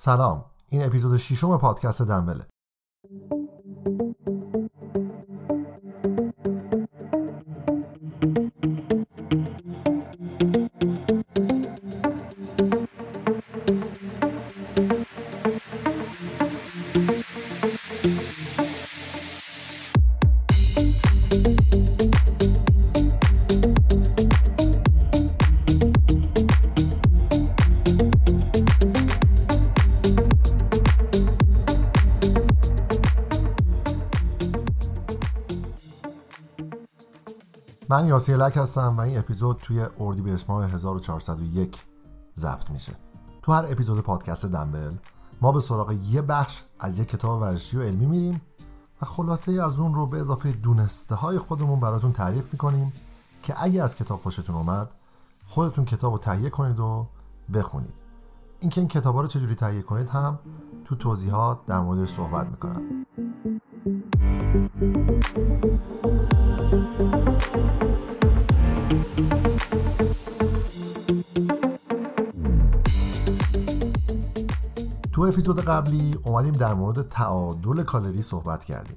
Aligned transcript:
سلام. 0.00 0.44
این 0.68 0.86
اپیزود 0.86 1.16
ششم 1.16 1.58
پادکست 1.58 2.02
دنبله. 2.02 2.46
من 38.18 38.20
یاسیر 38.20 38.36
لک 38.36 38.56
هستم 38.56 38.96
و 38.96 39.00
این 39.00 39.18
اپیزود 39.18 39.56
توی 39.62 39.86
اردیبهشت 40.00 40.50
ماه 40.50 40.70
1401 40.70 41.84
ضبط 42.36 42.70
میشه. 42.70 42.92
تو 43.42 43.52
هر 43.52 43.66
اپیزود 43.70 44.00
پادکست 44.00 44.46
دنبل 44.46 44.92
ما 45.40 45.52
به 45.52 45.60
سراغ 45.60 45.92
یه 45.92 46.22
بخش 46.22 46.62
از 46.78 46.98
یک 46.98 47.08
کتاب 47.08 47.40
ورزشی 47.40 47.76
و 47.76 47.82
علمی 47.82 48.06
میریم 48.06 48.40
و 49.02 49.06
خلاصه 49.06 49.62
از 49.62 49.80
اون 49.80 49.94
رو 49.94 50.06
به 50.06 50.20
اضافه 50.20 50.52
دونسته 50.52 51.14
های 51.14 51.38
خودمون 51.38 51.80
براتون 51.80 52.12
تعریف 52.12 52.52
می‌کنیم 52.52 52.92
که 53.42 53.54
اگه 53.64 53.82
از 53.82 53.96
کتاب 53.96 54.22
خوشتون 54.22 54.56
اومد 54.56 54.90
خودتون 55.46 55.84
کتاب 55.84 56.12
رو 56.12 56.18
تهیه 56.18 56.50
کنید 56.50 56.80
و 56.80 57.06
بخونید. 57.54 57.94
اینکه 58.60 58.80
این 58.80 58.88
کتاب 58.88 59.16
رو 59.16 59.26
چجوری 59.26 59.54
تهیه 59.54 59.82
کنید 59.82 60.08
هم 60.08 60.38
تو 60.84 60.94
توضیحات 60.94 61.66
در 61.66 61.80
موردش 61.80 62.08
صحبت 62.08 62.46
می‌کنم. 62.46 63.06
تو 75.18 75.24
اپیزود 75.24 75.60
قبلی 75.60 76.18
اومدیم 76.24 76.54
در 76.54 76.74
مورد 76.74 77.08
تعادل 77.08 77.82
کالری 77.82 78.22
صحبت 78.22 78.64
کردیم 78.64 78.96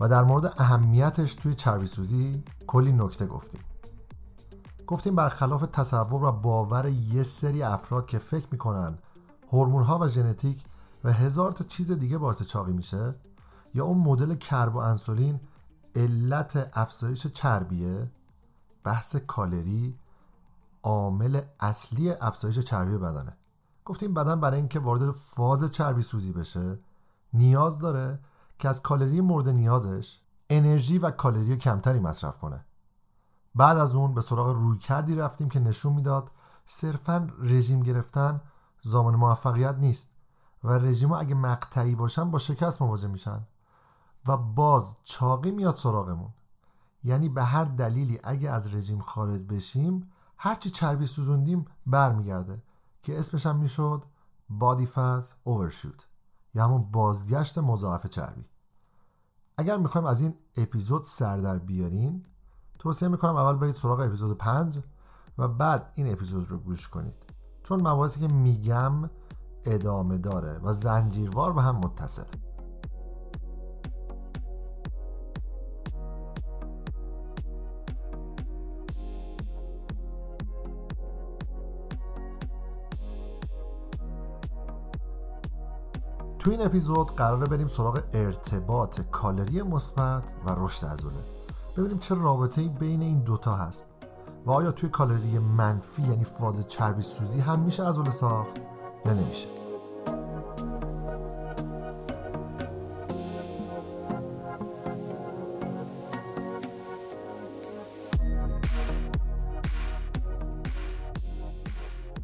و 0.00 0.08
در 0.08 0.24
مورد 0.24 0.54
اهمیتش 0.58 1.34
توی 1.34 1.54
چربی 1.54 1.86
سوزی 1.86 2.44
کلی 2.66 2.92
نکته 2.92 3.26
گفتیم. 3.26 3.60
گفتیم 4.86 5.14
برخلاف 5.14 5.64
تصور 5.72 6.24
و 6.24 6.32
باور 6.32 6.88
یه 6.88 7.22
سری 7.22 7.62
افراد 7.62 8.06
که 8.06 8.18
فکر 8.18 8.46
می‌کنن 8.50 8.98
هورمون 9.52 9.82
ها 9.82 9.98
و 9.98 10.08
ژنتیک 10.08 10.64
و 11.04 11.12
هزار 11.12 11.52
تا 11.52 11.64
چیز 11.64 11.92
دیگه 11.92 12.18
باعث 12.18 12.42
چاقی 12.42 12.72
میشه 12.72 13.14
یا 13.74 13.84
اون 13.84 13.98
مدل 13.98 14.34
کرب 14.34 14.74
و 14.74 14.78
انسولین 14.78 15.40
علت 15.96 16.70
افزایش 16.74 17.26
چربیه 17.26 18.10
بحث 18.84 19.16
کالری 19.16 19.98
عامل 20.82 21.40
اصلی 21.60 22.10
افزایش 22.10 22.58
چربی 22.58 22.98
بدنه. 22.98 23.36
گفتیم 23.84 24.14
بدن 24.14 24.40
برای 24.40 24.58
اینکه 24.58 24.80
وارد 24.80 25.10
فاز 25.10 25.70
چربی 25.70 26.02
سوزی 26.02 26.32
بشه 26.32 26.78
نیاز 27.32 27.78
داره 27.78 28.18
که 28.58 28.68
از 28.68 28.82
کالری 28.82 29.20
مورد 29.20 29.48
نیازش 29.48 30.20
انرژی 30.50 30.98
و 30.98 31.10
کالری 31.10 31.56
کمتری 31.56 32.00
مصرف 32.00 32.38
کنه. 32.38 32.64
بعد 33.54 33.78
از 33.78 33.94
اون 33.94 34.14
به 34.14 34.20
سراغ 34.20 34.48
روی 34.48 34.78
کردی 34.78 35.14
رفتیم 35.14 35.48
که 35.48 35.60
نشون 35.60 35.92
می‌داد 35.92 36.30
صرفا 36.66 37.28
رژیم 37.38 37.82
گرفتن 37.82 38.40
زمان 38.82 39.16
موفقیت 39.16 39.74
نیست 39.78 40.10
و 40.64 40.72
رژیم 40.72 41.12
اگه 41.12 41.34
مقطعی 41.34 41.94
باشن 41.94 42.30
با 42.30 42.38
شکست 42.38 42.82
مواجه 42.82 43.08
میشن 43.08 43.46
و 44.28 44.36
باز 44.36 44.96
چاقی 45.04 45.50
میاد 45.50 45.76
سراغمون. 45.76 46.30
یعنی 47.04 47.28
به 47.28 47.44
هر 47.44 47.64
دلیلی 47.64 48.20
اگه 48.24 48.50
از 48.50 48.74
رژیم 48.74 49.00
خارج 49.00 49.40
بشیم 49.40 50.12
هرچی 50.36 50.70
چربی 50.70 51.06
سوزوندیم 51.06 51.64
برمیگرده. 51.86 52.62
که 53.02 53.18
اسمش 53.18 53.46
هم 53.46 53.56
می‌شد 53.56 54.04
بادی 54.50 54.86
فت 54.86 55.36
اوورشوت 55.44 56.06
یا 56.54 56.64
همون 56.64 56.82
بازگشت 56.82 57.58
مضاعف 57.58 58.06
چربی. 58.06 58.44
اگر 59.58 59.76
می‌خوایم 59.76 60.06
از 60.06 60.20
این 60.20 60.34
اپیزود 60.56 61.04
سر 61.04 61.36
در 61.36 61.58
بیارین 61.58 62.26
توصیه 62.78 63.08
می‌کنم 63.08 63.36
اول 63.36 63.56
برید 63.56 63.74
سراغ 63.74 64.00
اپیزود 64.00 64.38
5 64.38 64.80
و 65.38 65.48
بعد 65.48 65.92
این 65.94 66.12
اپیزود 66.12 66.50
رو 66.50 66.58
گوش 66.58 66.88
کنید. 66.88 67.14
چون 67.62 67.80
مباحثی 67.80 68.20
که 68.20 68.28
میگم 68.28 69.10
ادامه 69.64 70.18
داره 70.18 70.58
و 70.58 70.72
زنجیروار 70.72 71.52
به 71.52 71.62
هم 71.62 71.76
متصله. 71.76 72.51
تو 86.42 86.50
این 86.50 86.60
اپیزود 86.60 87.16
قراره 87.16 87.46
بریم 87.46 87.66
سراغ 87.66 88.00
ارتباط 88.12 89.00
کالری 89.00 89.62
مثبت 89.62 90.22
و 90.46 90.54
رشد 90.56 90.86
عضله 90.86 91.10
ببینیم 91.76 91.98
چه 91.98 92.14
رابطه 92.14 92.62
بین 92.62 93.02
این 93.02 93.20
دوتا 93.20 93.56
هست 93.56 93.86
و 94.46 94.50
آیا 94.50 94.72
توی 94.72 94.88
کالری 94.88 95.38
منفی 95.38 96.02
یعنی 96.02 96.24
فاز 96.24 96.68
چربی 96.68 97.02
سوزی 97.02 97.40
هم 97.40 97.60
میشه 97.60 97.84
عضله 97.84 98.10
ساخت 98.10 98.56
یا 99.06 99.12
نمیشه. 99.12 99.48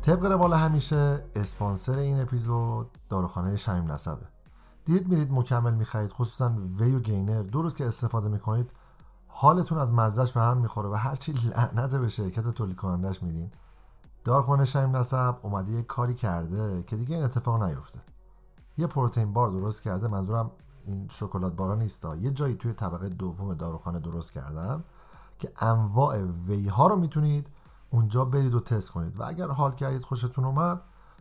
طبق 0.09 0.25
روال 0.25 0.55
همیشه 0.55 1.25
اسپانسر 1.35 1.99
این 1.99 2.21
اپیزود 2.21 2.91
داروخانه 3.09 3.57
شمیم 3.57 3.93
نسبه. 3.93 4.27
دید 4.85 5.09
میرید 5.09 5.33
مکمل 5.33 5.75
می‌خرید 5.75 6.13
خصوصا 6.13 6.53
وی 6.79 6.95
و 6.95 7.01
گینر. 7.01 7.43
دو 7.43 7.63
روز 7.63 7.75
که 7.75 7.87
استفاده 7.87 8.29
می‌کنید 8.29 8.71
حالتون 9.27 9.79
از 9.79 9.93
مزدش 9.93 10.33
به 10.33 10.41
هم 10.41 10.59
می‌خوره 10.59 10.89
و 10.89 10.95
هرچی 10.95 11.33
لعنت 11.33 11.91
به 11.91 12.09
شرکت 12.09 12.49
تولید 12.49 12.77
کنندش 12.77 13.23
میدین. 13.23 13.51
داروخانه 14.25 14.65
شمیم 14.65 14.97
نسب 14.97 15.37
اومده 15.43 15.73
یه 15.73 15.83
کاری 15.83 16.15
کرده 16.15 16.83
که 16.83 16.97
دیگه 16.97 17.17
این 17.17 17.25
اتفاق 17.25 17.63
نیفته. 17.63 18.01
یه 18.79 18.87
پروتئین 18.87 19.33
بار 19.33 19.49
درست 19.49 19.83
کرده 19.83 20.09
منظورم 20.09 20.51
این 20.87 21.09
شکلات 21.09 21.57
بارا 21.57 21.75
نیستا. 21.75 22.17
یه 22.17 22.31
جایی 22.31 22.55
توی 22.55 22.73
طبقه 22.73 23.09
دوم 23.09 23.55
داروخانه 23.55 24.01
درست 24.01 24.33
کردن 24.33 24.85
که 25.39 25.53
انواع 25.61 26.23
وی 26.49 26.69
ها 26.69 26.87
رو 26.87 26.97
می‌تونید 26.97 27.49
اونجا 27.91 28.25
برید 28.25 28.55
و 28.55 28.61
تست 28.61 28.91
کنید. 28.91 29.21
و 29.21 29.25
اگر 29.25 29.49
حال 29.49 29.75
کردید 29.75 30.05
خوشتون 30.05 30.45
اومد 30.45 30.81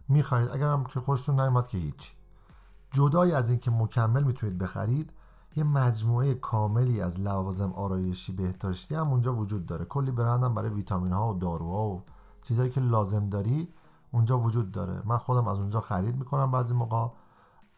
می‌خرید 0.09 0.49
اگر 0.49 0.67
هم 0.67 0.83
که 0.83 0.99
خوشتون 0.99 1.39
نیومد 1.39 1.67
که 1.67 1.77
هیچ 1.77 2.13
جدای 2.91 3.31
از 3.31 3.49
اینکه 3.49 3.71
مکمل 3.71 4.23
می‌تونید 4.23 4.57
بخرید 4.57 5.11
یه 5.55 5.63
مجموعه 5.63 6.33
کاملی 6.33 7.01
از 7.01 7.19
لوازم 7.19 7.73
آرایشی 7.73 8.31
بهداشتی 8.31 8.95
هم 8.95 9.09
اونجا 9.09 9.35
وجود 9.35 9.65
داره. 9.65 9.85
کلی 9.85 10.11
برند 10.11 10.43
هم 10.43 10.55
برای 10.55 10.69
ویتامین 10.69 11.13
ها 11.13 11.33
و 11.33 11.39
داروها 11.39 11.87
و 11.87 12.03
چیزایی 12.41 12.69
که 12.69 12.81
لازم 12.81 13.29
دارید 13.29 13.73
اونجا 14.11 14.39
وجود 14.39 14.71
داره. 14.71 15.01
من 15.05 15.17
خودم 15.17 15.47
از 15.47 15.57
اونجا 15.57 15.81
خرید 15.81 16.15
می‌کنم 16.15 16.51
بعضی 16.51 16.73
موقع. 16.73 17.07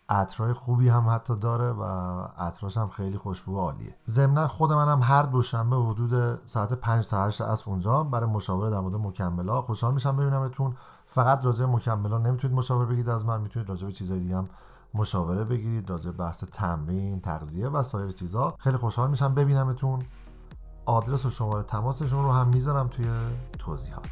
عطرهای 0.09 0.53
خوبی 0.53 0.89
هم 0.89 1.09
حتی 1.09 1.35
داره 1.35 1.71
و 1.71 1.83
عطراش 2.37 2.77
هم 2.77 2.89
خیلی 2.89 3.17
خوشبو 3.17 3.59
عالیه. 3.59 3.95
ضمنا 4.07 4.47
خود 4.47 4.73
منم 4.73 4.99
هر 5.03 5.23
دوشنبه 5.23 5.75
حدود 5.75 6.45
ساعت 6.45 6.73
5 6.73 7.07
تا 7.07 7.25
8 7.25 7.41
عصر 7.41 7.71
اونجا 7.71 8.03
برای 8.03 8.29
مشاوره 8.29 8.69
در 8.69 8.79
مورد 8.79 8.95
مکملا 8.95 9.61
خوشحال 9.61 9.93
میشم 9.93 10.17
ببینمتون. 10.17 10.75
فقط 11.05 11.45
راجع 11.45 11.65
مکملا 11.65 12.17
نمی‌تونید 12.17 12.57
مشاوره 12.57 12.85
بگیرید 12.85 13.09
از 13.09 13.25
من 13.25 13.41
می‌تونید 13.41 13.69
راجع 13.69 13.87
به 13.87 13.93
چیزای 13.93 14.19
دیگه 14.19 14.37
هم 14.37 14.49
مشاوره 14.93 15.43
بگیرید. 15.43 15.89
راجع 15.89 16.11
بحث 16.11 16.43
تمرین 16.43 17.21
تغذیه 17.21 17.69
و 17.69 17.83
سایر 17.83 18.11
چیزا 18.11 18.55
خیلی 18.59 18.77
خوشحال 18.77 19.09
میشم 19.09 19.33
ببینمتون. 19.33 19.99
آدرس 20.85 21.25
و 21.25 21.29
شماره 21.29 21.63
تماسشون 21.63 22.23
رو 22.23 22.31
هم 22.31 22.47
می‌ذارم 22.47 22.87
توی 22.87 23.05
توضیحات. 23.59 24.05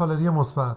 کالری 0.00 0.30
مثبت. 0.30 0.76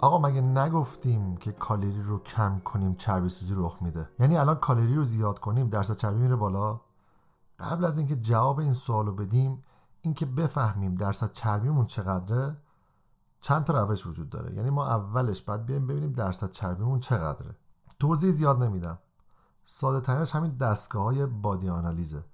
آقا 0.00 0.18
مگه 0.18 0.40
نگفتیم 0.40 1.36
که 1.36 1.52
کالری 1.52 2.02
رو 2.02 2.18
کم 2.18 2.58
کنیم 2.58 2.94
چربی 2.94 3.28
سوزی 3.28 3.54
رخ 3.56 3.78
میده؟ 3.80 4.08
یعنی 4.18 4.36
الان 4.36 4.54
کالری 4.54 4.94
رو 4.94 5.04
زیاد 5.04 5.38
کنیم 5.38 5.68
درصد 5.68 5.96
چربی 5.96 6.20
میره 6.20 6.36
بالا؟ 6.36 6.80
قبل 7.58 7.84
از 7.84 7.98
اینکه 7.98 8.16
جواب 8.16 8.58
این 8.58 8.72
سوال 8.72 9.06
رو 9.06 9.12
بدیم 9.12 9.64
اینکه 10.00 10.26
بفهمیم 10.26 10.94
درصد 10.94 11.32
چربیمون 11.32 11.86
چقدره 11.86 12.56
چند 13.40 13.64
تا 13.64 13.82
روش 13.82 14.06
وجود 14.06 14.30
داره. 14.30 14.54
یعنی 14.54 14.70
ما 14.70 14.86
اولش 14.86 15.42
باید 15.42 15.66
بیایم 15.66 15.86
ببینیم 15.86 16.12
درصد 16.12 16.50
چربیمون 16.50 17.00
چقدره. 17.00 17.56
توضیح 17.98 18.30
زیاد 18.30 18.62
نمیدم. 18.62 18.98
ساده 19.64 20.00
ترینش 20.00 20.34
همین 20.34 20.56
دستگاه 20.56 21.04
های 21.04 21.26
body 21.26 21.68
analyze 21.68 22.17
ه 22.17 22.24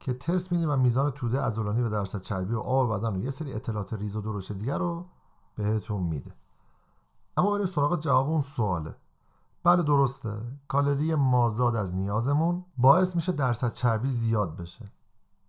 که 0.00 0.12
تست 0.12 0.52
میدیم 0.52 0.70
و 0.70 0.76
میزان 0.76 1.10
توده 1.10 1.40
عضلانی 1.40 1.82
و 1.82 1.88
درصد 1.88 2.20
چربی 2.20 2.54
و 2.54 2.60
آب 2.60 2.98
بدن 2.98 3.16
و 3.16 3.24
یه 3.24 3.30
سری 3.30 3.52
اطلاعات 3.52 3.92
ریز 3.92 4.16
و 4.16 4.20
درشت 4.20 4.52
دیگر 4.52 4.78
رو 4.78 5.06
بهتون 5.56 6.02
میده. 6.02 6.34
اما 7.36 7.50
بریم 7.50 7.66
سراغ 7.66 8.00
جواب 8.00 8.28
اون 8.28 8.40
سواله. 8.40 8.94
بله 9.64 9.82
درسته. 9.82 10.40
کالری 10.68 11.14
مازاد 11.14 11.76
از 11.76 11.94
نیازمون 11.94 12.64
باعث 12.78 13.16
میشه 13.16 13.32
درصد 13.32 13.72
چربی 13.72 14.10
زیاد 14.10 14.56
بشه. 14.56 14.84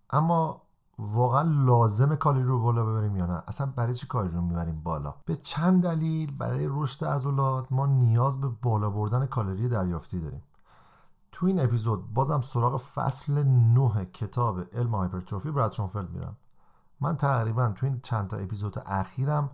اما 0.10 0.62
واقعا 1.00 1.42
لازم 1.42 2.16
کالری 2.16 2.44
رو 2.44 2.60
بالا 2.60 2.86
ببریم 2.86 3.18
یا 3.18 3.26
نه؟ 3.26 3.44
اصلا 3.48 3.74
برای 3.76 3.94
چی 3.94 4.08
کالری 4.08 4.34
رو 4.34 4.42
می‌بریم 4.42 4.82
بالا؟ 4.84 5.16
به 5.26 5.36
چند 5.36 5.84
دلیل. 5.84 6.38
برای 6.38 6.68
رشد 6.70 7.06
عضلات 7.06 7.72
ما 7.72 7.86
نیاز 7.86 8.42
به 8.42 8.48
بالا 8.48 8.90
بردن 8.90 9.26
کالری 9.26 9.70
دریافتی 9.70 10.22
داریم. 10.22 10.44
تو 11.32 11.46
این 11.46 11.60
اپیزود 11.60 12.14
بازم 12.14 12.42
سراغ 12.42 12.78
فصل 12.78 13.44
9 13.44 14.06
کتاب 14.06 14.60
علم 14.60 14.96
hypertrophy 14.96 15.52
براد 15.52 15.72
شونفلد 15.72 16.10
میرم 16.10 16.38
من 17.00 17.18
تقریبا 17.18 17.70
تو 17.70 17.86
این 17.86 18.00
چند 18.00 18.28
تا 18.28 18.38
اپیزود 18.38 18.84
اخیرم 18.86 19.50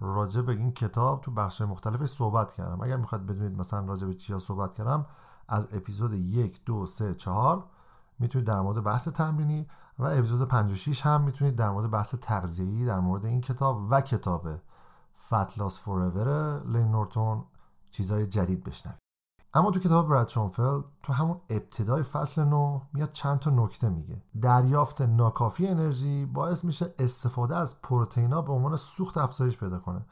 راجع 0.00 0.40
به 0.40 0.52
این 0.52 0.72
کتاب 0.72 1.20
تو 1.20 1.30
بخش 1.30 1.60
مختلف 1.60 2.06
صحبت 2.06 2.52
کردم. 2.52 2.80
اگر 2.80 2.96
می‌خواد 2.96 3.26
بدونید 3.26 3.58
مثلا 3.58 3.86
راجع 3.86 4.06
به 4.06 4.14
چیا 4.14 4.38
صحبت 4.38 4.72
کردم 4.72 5.06
از 5.48 5.74
اپیزود 5.74 6.12
یک 6.14 6.64
دو 6.64 6.86
سه 6.86 7.14
چهار 7.14 7.64
می‌تونید 8.18 8.46
در 8.48 8.60
مورد 8.60 8.84
بحث 8.84 9.08
تمرینی 9.08 9.66
و 9.98 10.04
اپیزود 10.04 10.48
56 10.48 11.06
هم 11.06 11.22
می‌تونید 11.22 11.56
در 11.56 11.70
مورد 11.70 11.90
بحث 11.90 12.14
تغذیه‌ای 12.14 12.84
در 12.84 13.00
مورد 13.00 13.24
این 13.24 13.40
کتاب 13.40 13.86
و 13.90 14.00
کتاب 14.00 14.48
فتلاس 15.26 15.80
فوراور 15.80 16.60
لین 16.64 16.90
نورتون 16.90 17.44
چیزای 17.90 18.26
جدید 18.26 18.64
بشنوید. 18.64 19.05
اما 19.54 19.70
تو 19.70 19.80
کتاب 19.80 20.08
براد 20.08 20.28
شونفلد 20.28 20.84
تو 21.02 21.12
همون 21.12 21.40
ابتدای 21.50 22.02
فصل 22.02 22.44
نو 22.44 22.80
میاد 22.92 23.10
چند 23.10 23.38
تا 23.38 23.50
نکته 23.50 23.88
میگه. 23.88 24.22
دریافت 24.40 25.02
ناکافی 25.02 25.66
انرژی 25.66 26.26
باعث 26.26 26.64
میشه 26.64 26.94
استفاده 26.98 27.56
از 27.56 27.82
پروتئینا 27.82 28.42
به 28.42 28.52
عنوان 28.52 28.76
سوخت 28.76 29.18
افزایش 29.18 29.58
پیدا 29.58 29.78
کنه. 29.78 30.06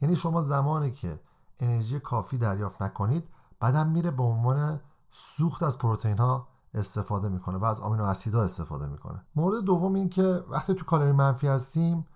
یعنی 0.00 0.16
شما 0.16 0.42
زمانی 0.42 0.90
که 0.90 1.20
انرژی 1.60 2.00
کافی 2.00 2.38
دریافت 2.38 2.82
نکنید 2.82 3.28
بعدم 3.60 3.88
میره 3.88 4.10
به 4.10 4.22
عنوان 4.22 4.80
سوخت 5.10 5.62
از 5.62 5.78
پروتئین 5.78 6.18
ها 6.18 6.48
استفاده 6.74 7.28
می‌کنه 7.28 7.58
و 7.58 7.64
از 7.64 7.80
آمینو 7.80 8.04
اسیدها 8.04 8.42
استفاده 8.42 8.86
می‌کنه. 8.86 9.24
مورد 9.36 9.64
دوم 9.64 9.94
این 9.94 10.08
که 10.08 10.44
وقتی 10.48 10.74
تو 10.74 10.84
کالری 10.84 11.12
منفی 11.12 11.46
هستیم 11.46 12.06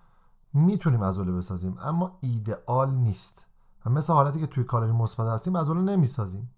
می‌تونیم 0.53 1.03
عضله 1.03 1.31
بسازیم 1.31 1.77
اما 1.81 2.17
ایدئال 2.21 2.91
نیست. 2.91 3.45
و 3.85 3.89
مثل 3.89 4.13
حالتی 4.13 4.39
که 4.39 4.47
توی 4.47 4.63
کالری 4.63 4.91
مثبت 4.91 5.27
هستیم 5.27 5.57
عضله 5.57 5.81
نمی‌سازیم. 5.81 6.51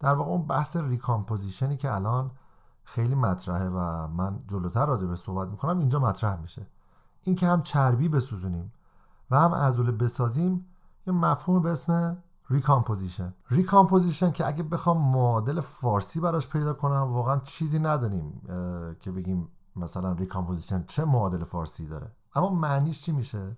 در 0.00 0.14
واقع 0.14 0.30
اون 0.30 0.46
بحث 0.46 0.76
recomposition 0.76 1.69
ی 1.69 1.76
که 1.76 1.94
الان 1.94 2.30
خیلی 2.84 3.14
مطرحه 3.14 3.68
و 3.68 4.08
من 4.08 4.40
جلوتر 4.46 4.86
راجع 4.86 5.06
به 5.06 5.16
صحبت 5.16 5.48
می‌کنم 5.48 5.78
اینجا 5.78 5.98
مطرح 5.98 6.40
میشه. 6.40 6.66
اینکه 7.22 7.46
هم 7.46 7.62
چربی 7.62 8.08
بسوزونیم 8.08 8.72
و 9.30 9.40
هم 9.40 9.54
عضله 9.54 9.92
بسازیم 9.92 10.66
یه 11.06 11.12
مفهوم 11.12 11.62
به 11.62 11.70
اسم 11.70 12.22
recomposition 12.50 13.34
recomposition 13.50 14.30
که 14.30 14.46
اگه 14.46 14.62
بخوام 14.62 14.98
معادل 14.98 15.60
فارسی 15.60 16.20
براش 16.20 16.48
پیدا 16.48 16.74
کنم 16.74 17.12
واقعا 17.12 17.38
چیزی 17.38 17.78
نداریم 17.78 18.40
که 19.00 19.12
بگیم 19.12 19.48
مثلا 19.76 20.12
recomposition 20.12 20.84
چه 20.86 21.04
معادل 21.04 21.44
فارسی 21.44 21.86
داره. 21.86 22.12
اما 22.34 22.50
معنیش 22.50 23.02
چی 23.02 23.12
میشه؟ 23.12 23.56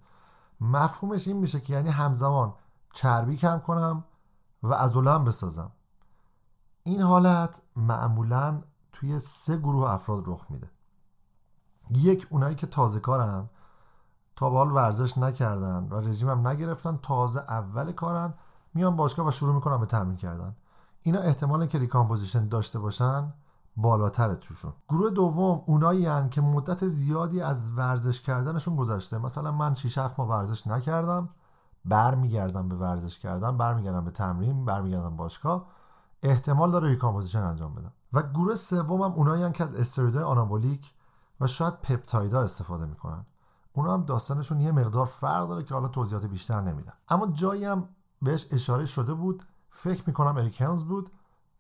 مفهومش 0.61 1.29
این 1.29 1.37
میشه 1.37 1.61
که 1.61 1.73
یعنی 1.73 1.88
همزمان 1.88 2.55
چربی 2.93 3.37
کم 3.37 3.58
کنم 3.58 4.05
و 4.62 4.75
عضله 4.75 5.11
هم 5.11 5.25
بسازم. 5.25 5.73
این 6.88 7.02
حالت 7.02 7.61
معمولا 7.76 8.62
توی 8.93 9.19
سه 9.19 9.56
گروه 9.56 9.90
افراد 9.90 10.23
رخ 10.26 10.46
میده. 10.50 10.70
یک 11.90 12.26
اونایی 12.31 12.55
که 12.55 12.67
تازه 12.67 13.00
کارن 13.00 13.50
تا 14.37 14.50
به 14.50 14.56
حال 14.56 14.73
ورزش 14.73 15.19
نکردن 15.19 15.88
و 15.90 16.00
رژیم 16.00 16.29
هم 16.29 16.46
نگرفتن 16.49 16.99
تازه 17.02 17.40
اول 17.40 17.93
کارن 17.93 18.35
میان 18.75 18.96
باشگاه 18.96 19.26
و 19.26 19.31
شروع 19.31 19.55
می‌کنن 19.55 19.76
به 19.76 19.87
تمرین 19.87 20.17
کردن. 20.17 20.56
اینا 21.02 21.20
احتمال 21.20 21.67
که 21.67 21.79
recomposition 21.79 22.49
داشته 22.49 22.79
باشن 22.79 23.32
بالاتر 23.76 24.35
توشون. 24.35 24.73
گروه 24.88 25.11
دوم 25.11 25.62
اونایی 25.67 26.06
هن 26.06 26.29
که 26.29 26.40
مدت 26.40 26.88
زیادی 26.88 27.40
از 27.40 27.70
ورزش 27.70 28.20
کردنشون 28.20 28.76
گذشته. 28.76 29.19
مثلا 29.19 29.52
من 29.52 29.75
6 29.75 29.99
7 29.99 30.19
ماه 30.19 30.29
ورزش 30.29 30.67
نکردم 30.67 31.29
برمیگردم 31.85 32.69
به 32.69 32.76
ورزش 32.76 33.19
کردن 33.19 33.56
برمیگردم 33.56 34.05
به 34.05 34.11
تمرین 34.11 34.64
برمیگردم 34.64 35.17
باشگاه. 35.17 35.77
احتمال 36.23 36.70
داره 36.70 36.88
recomposition 36.88 37.43
انجام 37.43 37.75
بدم. 37.75 37.93
و 38.12 38.23
گروه 38.23 38.55
سوم 38.55 39.03
هم 39.03 39.12
اونایی 39.12 39.53
که 39.53 39.65
از 39.65 39.75
استرویدهای 39.75 40.25
آنابولیک 40.25 40.94
و 41.41 41.47
شاید 41.47 41.81
peptide 41.81 42.33
ا 42.33 42.40
استفاده 42.41 42.87
می‌کنن. 42.87 43.26
اونا 43.73 43.94
هم 43.94 44.03
داستانشون 44.03 44.61
یه 44.61 44.73
مقدار 44.73 45.06
فرق 45.06 45.49
داره 45.49 45.65
که 45.65 45.75
حالا 45.75 45.88
توضیحات 45.88 46.25
بیشتر 46.25 46.61
نمیدم. 46.61 46.93
اما 47.09 47.26
جایی 47.26 47.65
هم 47.65 47.88
بهش 48.23 48.47
اشاره 48.50 48.87
شده 48.87 49.15
بود 49.15 49.44
فکر 49.70 50.03
می‌کنم 50.06 50.37
اریک 50.37 50.61
هلمز 50.61 50.85
بود 50.85 51.11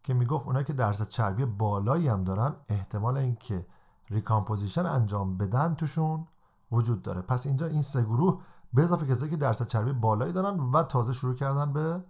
که 0.02 0.14
می‌گفت 0.14 0.46
اونایی 0.46 0.64
که 0.64 0.72
درصد 0.72 1.08
چربی 1.08 1.44
بالایی 1.44 2.08
هم 2.08 2.24
دارن 2.24 2.54
احتمال 2.68 3.16
اینکه 3.16 3.66
recomposition 4.10 4.86
انجام 4.86 5.36
بدن 5.36 5.74
توشون 5.74 6.26
وجود 6.72 7.02
داره. 7.02 7.20
پس 7.20 7.46
اینجا 7.46 7.66
این 7.66 7.82
سه 7.82 8.02
گروه 8.02 8.42
به 8.74 8.82
اضافه 8.82 9.06
کسایی 9.06 9.30
که 9.30 9.36
درصد 9.36 9.66
چربی 9.66 9.92
بالایی 9.92 10.32
دارن 10.32 10.60
و 10.60 10.82
تازه 10.82 11.12
شروع 11.12 11.34
کردن 11.34 11.72
به 11.72 12.04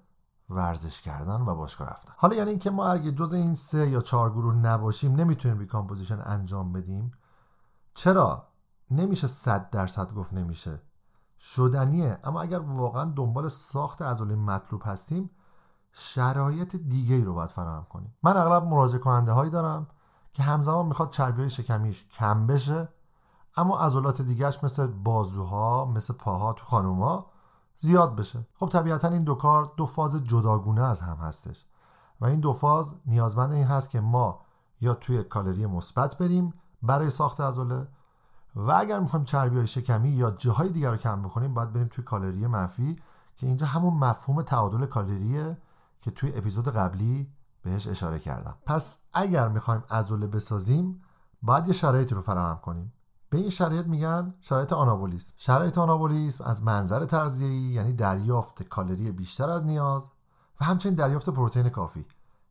ورزش 0.50 1.00
کردن 1.00 1.40
و 1.40 1.54
باشگاه 1.54 1.88
رفتن. 1.88 2.12
حالا 2.16 2.36
یعنی 2.36 2.50
اینکه 2.50 2.70
ما 2.70 2.86
اگه 2.86 3.12
جز 3.12 3.32
این 3.32 3.54
سه 3.54 3.90
یا 3.90 4.00
چهار 4.00 4.30
گروه 4.30 4.54
نباشیم 4.54 5.14
نمی‌تونیم 5.14 5.58
recomposition 5.58 6.20
انجام 6.24 6.72
بدیم. 6.72 7.10
چرا؟ 7.94 8.48
نمیشه 8.90 9.26
صد 9.26 9.70
درصد 9.70 10.12
گفت 10.12 10.32
نمیشه. 10.32 10.82
شدنیه. 11.40 12.18
اما 12.24 12.40
اگر 12.42 12.58
واقعا 12.58 13.04
دنبال 13.04 13.48
ساخت 13.48 14.02
عضله 14.02 14.36
مطلوب 14.36 14.82
هستیم 14.84 15.30
شرایط 15.92 16.76
دیگه 16.76 17.14
ای 17.14 17.24
رو 17.24 17.34
باید 17.34 17.50
فراهم 17.50 17.84
کنیم. 17.84 18.14
من 18.22 18.36
اغلب 18.36 18.64
مراجعه 18.64 18.98
کننده 18.98 19.32
هایی 19.32 19.50
دارم 19.50 19.86
که 20.32 20.42
همزمان 20.42 20.86
می‌خواد 20.86 21.10
چربی 21.10 21.40
های 21.40 21.50
شکمیش 21.50 22.06
کم 22.06 22.46
بشه 22.46 22.88
اما 23.56 23.78
عضلات 23.78 24.22
دیگهش 24.22 24.58
مثل 24.62 24.86
بازوها 24.86 25.84
مثل 25.84 26.14
پاها 26.14 26.52
تو 26.52 26.64
خانوما 26.64 27.30
زیاد 27.80 28.16
بشه. 28.16 28.46
خب 28.54 28.68
طبیعتا 28.68 29.08
این 29.08 29.22
دو 29.22 29.34
کار 29.34 29.72
دو 29.76 29.86
فاز 29.86 30.24
جداگونه 30.24 30.82
از 30.82 31.00
هم 31.00 31.16
هستش. 31.16 31.64
و 32.20 32.26
این 32.26 32.40
دو 32.40 32.52
فاز 32.52 32.94
نیازمند 33.06 33.52
این 33.52 33.64
هست 33.64 33.90
که 33.90 34.00
ما 34.00 34.40
یا 34.80 34.94
توی 34.94 35.22
کالری 35.22 35.66
مثبت 35.66 36.18
بریم 36.18 36.54
برای 36.82 37.10
ساخت 37.10 37.40
عضله 37.40 37.88
و 38.56 38.70
اگر 38.70 39.00
می‌خوایم 39.00 39.24
چربی 39.24 39.56
های 39.56 39.66
شکمی 39.66 40.08
یا 40.08 40.30
جاهای 40.30 40.68
دیگر 40.68 40.90
رو 40.90 40.96
کم 40.96 41.22
بکنیم 41.22 41.54
باید 41.54 41.72
بریم 41.72 41.88
توی 41.88 42.04
کالری 42.04 42.46
منفی 42.46 42.96
که 43.36 43.46
اینجا 43.46 43.66
همون 43.66 43.94
مفهوم 43.94 44.42
تعادل 44.42 44.86
کالریه 44.86 45.58
که 46.00 46.10
توی 46.10 46.36
اپیزود 46.36 46.68
قبلی 46.68 47.32
بهش 47.62 47.88
اشاره 47.88 48.18
کردم. 48.18 48.54
پس 48.66 48.98
اگر 49.14 49.48
می‌خوایم 49.48 49.84
عضله 49.90 50.26
بسازیم 50.26 51.02
باید 51.42 51.66
یه 51.66 51.72
شرایطی 51.72 52.14
رو 52.14 52.20
فراهم 52.20 52.58
کنیم. 52.58 52.92
به 53.30 53.38
این 53.38 53.50
شرایط 53.50 53.86
میگن 53.86 54.34
شرایط 54.40 54.72
آنابولیسم. 54.72 55.34
شرایط 55.36 55.78
آنابولیسم 55.78 56.44
از 56.44 56.62
منظر 56.62 57.04
تغذیه‌ای 57.04 57.60
یعنی 57.60 57.92
دریافت 57.92 58.62
کالری 58.62 59.12
بیشتر 59.12 59.50
از 59.50 59.64
نیاز 59.64 60.08
و 60.60 60.64
همچنین 60.64 60.94
دریافت 60.94 61.30
پروتئین 61.30 61.68
کافی. 61.68 62.06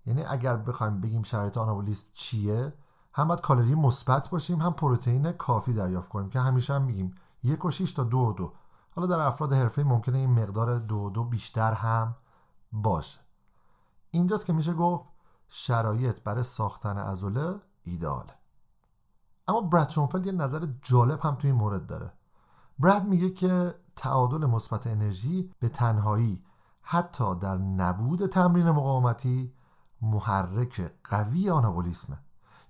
یعنی 0.06 0.24
اگر 0.24 0.58
بخوایم 0.58 1.02
بگیم 1.02 1.24
شرایط 1.24 1.58
آنابولیسم 1.58 2.08
چیه 2.14 2.74
هم 3.14 3.28
باید 3.28 3.42
کالری 3.42 3.76
مثبت 3.76 4.30
باشیم 4.30 4.62
هم 4.62 4.74
پروتئین 4.74 5.32
کافی 5.32 5.74
دریافت 5.74 6.10
کنیم 6.10 6.30
که 6.30 6.40
همیشه 6.40 6.74
هم 6.74 6.82
میگیم 6.82 7.16
یک 7.44 7.66
و 7.66 7.72
6 7.72 7.92
تا 7.92 8.04
دو 8.04 8.18
و 8.18 8.34
دو. 8.34 8.52
حالا 8.96 9.08
در 9.08 9.20
افراد 9.20 9.54
حرفه 9.54 9.84
ممکنه 9.84 10.18
این 10.18 10.30
مقدار 10.44 10.80
دو 10.80 10.96
و 10.96 11.10
دو 11.10 11.24
بیشتر 11.24 11.74
هم 11.74 12.16
باشه. 12.72 13.20
اینجاست 14.12 14.46
که 14.46 14.54
میشه 14.54 14.74
گفت 14.74 15.10
شرایط 15.50 16.24
برای 16.24 16.44
ساختن 16.44 16.98
عضله 16.98 17.56
ایداله 17.84 18.34
اما 19.48 19.62
براد 19.62 19.90
شونفلد 19.90 20.26
یه 20.26 20.32
نظر 20.32 20.68
جالب 20.82 21.20
هم 21.20 21.36
توی 21.36 21.50
این 21.50 21.60
مورد 21.60 21.86
داره. 21.86 22.14
براد 22.80 23.04
میگه 23.04 23.30
که 23.30 23.76
تعادل 23.96 24.46
مثبت 24.46 24.88
انرژی 24.88 25.54
به 25.60 25.70
تنهایی 25.70 26.44
حتی 26.82 27.36
در 27.36 27.58
نبود 27.58 28.26
تمرین 28.26 28.72
مقاومتی 28.72 29.54
محرک 30.02 30.92
قوی 31.04 31.50
آنابولیسمه. 31.50 32.20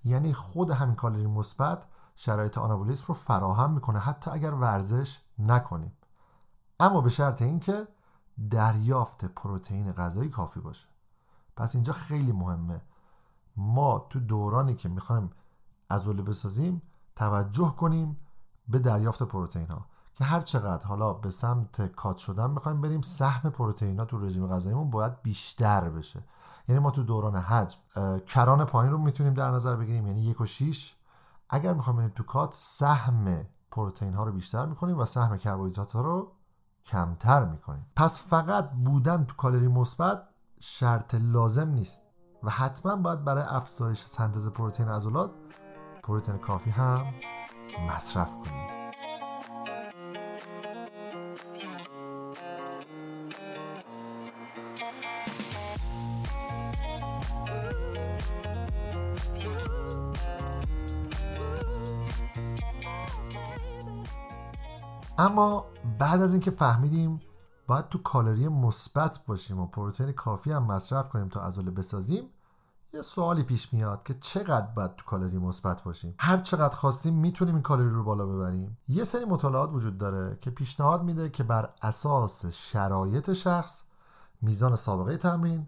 یعنی 0.04 0.32
خود 0.32 0.70
همین 0.70 0.94
کالری 0.94 1.26
مثبت 1.26 1.86
شرایط 2.16 2.58
آنابولیسم 2.58 3.04
رو 3.08 3.14
فراهم 3.14 3.72
می‌کنه 3.72 3.98
حتی 3.98 4.30
اگر 4.30 4.54
ورزش 4.54 5.20
نکنیم. 5.38 5.92
اما 6.80 7.00
به 7.00 7.10
شرط 7.10 7.42
اینکه 7.42 7.88
دریافت 8.50 9.24
پروتئین 9.24 9.92
غذایی 9.92 10.30
کافی 10.30 10.60
باشه. 10.60 10.86
پس 11.56 11.74
اینجا 11.74 11.92
خیلی 11.92 12.32
مهمه. 12.32 12.80
ما 13.56 14.06
تو 14.10 14.20
دورانی 14.20 14.74
که 14.74 14.88
می‌خوایم 14.88 15.30
عضله 15.90 16.22
بسازیم 16.22 16.82
توجه 17.16 17.74
کنیم 17.76 18.20
به 18.68 18.78
دریافت 18.78 19.22
پروتئین 19.22 19.68
ها 19.68 19.86
که 20.14 20.24
هر 20.24 20.40
چقدر 20.40 20.86
حالا 20.86 21.12
به 21.12 21.30
سمت 21.30 21.92
کات 21.92 22.16
شدن 22.16 22.50
می‌خوایم 22.50 22.80
بریم 22.80 23.00
سهم 23.00 23.50
پروتئین 23.50 23.98
ها 23.98 24.04
تو 24.04 24.18
رژیم 24.18 24.46
غذاییمون 24.46 24.90
باید 24.90 25.22
بیشتر 25.22 25.90
بشه. 25.90 26.24
یعنی 26.68 26.78
ما 26.78 26.90
تو 26.90 27.02
دوران 27.02 27.36
حجم 27.36 27.78
کران 28.26 28.64
پایین 28.64 28.92
رو 28.92 28.98
می‌تونیم 28.98 29.34
در 29.34 29.50
نظر 29.50 29.76
بگیریم 29.76 30.06
یعنی 30.06 30.20
یک 30.20 30.40
و 30.40 30.46
شیش. 30.46 30.96
اگر 31.50 31.74
می‌خوایم 31.74 31.96
بریم 31.96 32.12
تو 32.14 32.22
کات 32.22 32.54
سهم 32.54 33.46
پروتئین 33.70 34.14
ها 34.14 34.24
رو 34.24 34.32
بیشتر 34.32 34.66
می‌کنیم 34.66 34.98
و 34.98 35.04
سهم 35.04 35.36
کربوهیدرات 35.36 35.92
ها 35.92 36.00
رو 36.00 36.32
کمتر 36.84 37.44
می‌کنیم. 37.44 37.86
پس 37.96 38.28
فقط 38.28 38.70
بودن 38.70 39.24
تو 39.24 39.34
کالری 39.34 39.68
مثبت 39.68 40.28
شرط 40.60 41.14
لازم 41.14 41.68
نیست 41.68 42.02
و 42.42 42.50
حتما 42.50 42.96
باید 42.96 43.24
برای 43.24 43.44
افزایش 43.46 44.04
سنتز 44.04 44.48
پروتئین 44.48 44.88
عضلات 44.88 45.30
پروتئین 46.08 46.38
کافی 46.38 46.70
هم 46.70 47.14
مصرف 47.88 48.36
کنیم. 48.36 48.68
اما 65.18 65.66
بعد 65.98 66.22
از 66.22 66.32
اینکه 66.32 66.50
فهمیدیم 66.50 67.20
باید 67.66 67.88
تو 67.88 67.98
کالری 67.98 68.48
مثبت 68.48 69.20
باشیم 69.26 69.60
و 69.60 69.66
پروتئین 69.66 70.12
کافی 70.12 70.52
هم 70.52 70.62
مصرف 70.62 71.08
کنیم 71.08 71.28
تا 71.28 71.40
عضله 71.40 71.70
بسازیم 71.70 72.24
یه 72.92 73.02
سوالی 73.02 73.42
پیش 73.42 73.72
میاد 73.72 74.02
که 74.02 74.14
چقدر 74.14 74.66
باید 74.66 74.96
تو 74.96 75.04
کالری 75.04 75.38
مثبت 75.38 75.82
باشیم؟ 75.82 76.14
هر 76.18 76.38
چقدر 76.38 76.76
خواستیم 76.76 77.14
می‌تونیم 77.14 77.54
این 77.54 77.62
کالری 77.62 77.90
رو 77.90 78.04
بالا 78.04 78.26
ببریم. 78.26 78.78
یه 78.88 79.04
سری 79.04 79.24
مطالعات 79.24 79.72
وجود 79.72 79.98
داره 79.98 80.38
که 80.40 80.50
پیشنهاد 80.50 81.02
میده 81.02 81.30
که 81.30 81.42
بر 81.42 81.70
اساس 81.82 82.46
شرایط 82.46 83.32
شخص 83.32 83.82
میزان 84.42 84.76
سابقه 84.76 85.16
تمرین 85.16 85.66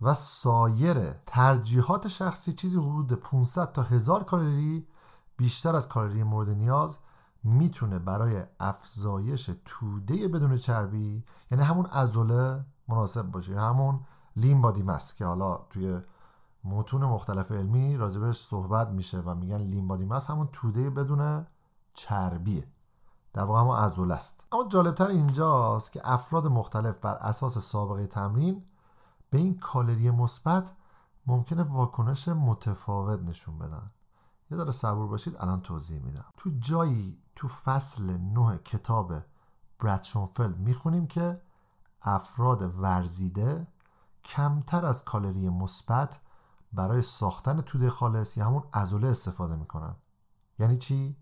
و 0.00 0.14
سایر 0.14 1.10
ترجیحات 1.26 2.08
شخصی 2.08 2.52
چیزی 2.52 2.78
حدود 2.78 3.12
500 3.12 3.72
تا 3.72 3.82
1000 3.82 4.24
کالری 4.24 4.86
بیشتر 5.36 5.76
از 5.76 5.88
کالری 5.88 6.22
مورد 6.22 6.48
نیاز 6.48 6.98
می‌تونه 7.44 7.98
برای 7.98 8.42
افزایش 8.60 9.50
توده 9.64 10.28
بدون 10.28 10.56
چربی 10.56 11.24
یعنی 11.50 11.64
همون 11.64 11.86
ازوله 11.86 12.64
مناسب 12.88 13.22
باشه 13.22 13.60
همون 13.60 14.00
لین 14.36 14.62
بادی 14.62 14.82
مس 14.82 15.14
که 15.14 15.24
حالا 15.24 15.56
توی 15.70 16.00
متون 16.64 17.04
مختلف 17.04 17.52
علمی 17.52 17.96
راجبش 17.96 18.40
صحبت 18.40 18.88
میشه 18.88 19.20
و 19.20 19.34
میگن 19.34 19.58
لین 19.58 19.88
بادی 19.88 20.04
مس 20.04 20.30
همون 20.30 20.48
توده 20.52 20.90
بدون 20.90 21.46
چربیه. 21.94 22.68
در 23.32 23.44
واقع 23.44 23.60
همون 23.60 23.76
ازوله 23.76 24.14
است 24.14 24.44
اما 24.52 24.68
جالبتر 24.68 25.08
اینجاست 25.08 25.92
که 25.92 26.00
افراد 26.04 26.46
مختلف 26.46 26.98
بر 26.98 27.14
اساس 27.14 27.58
سابقه 27.58 28.06
تمرین 28.06 28.64
به 29.30 29.38
این 29.38 29.58
کالری 29.58 30.10
مثبت 30.10 30.72
ممکنه 31.26 31.62
واکنش 31.62 32.28
متفاوت 32.28 33.20
نشون 33.20 33.58
بدن. 33.58 33.90
یه 34.50 34.56
داره 34.56 34.72
صبور 34.72 35.06
باشید 35.06 35.36
الان 35.40 35.60
توضیح 35.60 36.00
میدم. 36.00 36.24
تو 36.36 36.50
جایی 36.58 37.18
تو 37.36 37.48
فصل 37.48 38.16
نه 38.16 38.58
کتاب 38.58 39.12
برد 39.80 40.02
شونفلد 40.02 40.58
می‌خونیم 40.58 41.06
که 41.06 41.40
افراد 42.02 42.80
ورزیده 42.82 43.66
کمتر 44.24 44.86
از 44.86 45.04
کالری 45.04 45.48
مثبت 45.48 46.20
برای 46.72 47.02
ساختن 47.02 47.60
توده 47.60 47.90
خالص 47.90 48.36
یا 48.36 48.46
همون 48.46 48.62
ازوله 48.72 49.08
استفاده 49.08 49.56
می‌کنن. 49.56 49.96
یعنی 50.58 50.76
چی؟ 50.76 51.16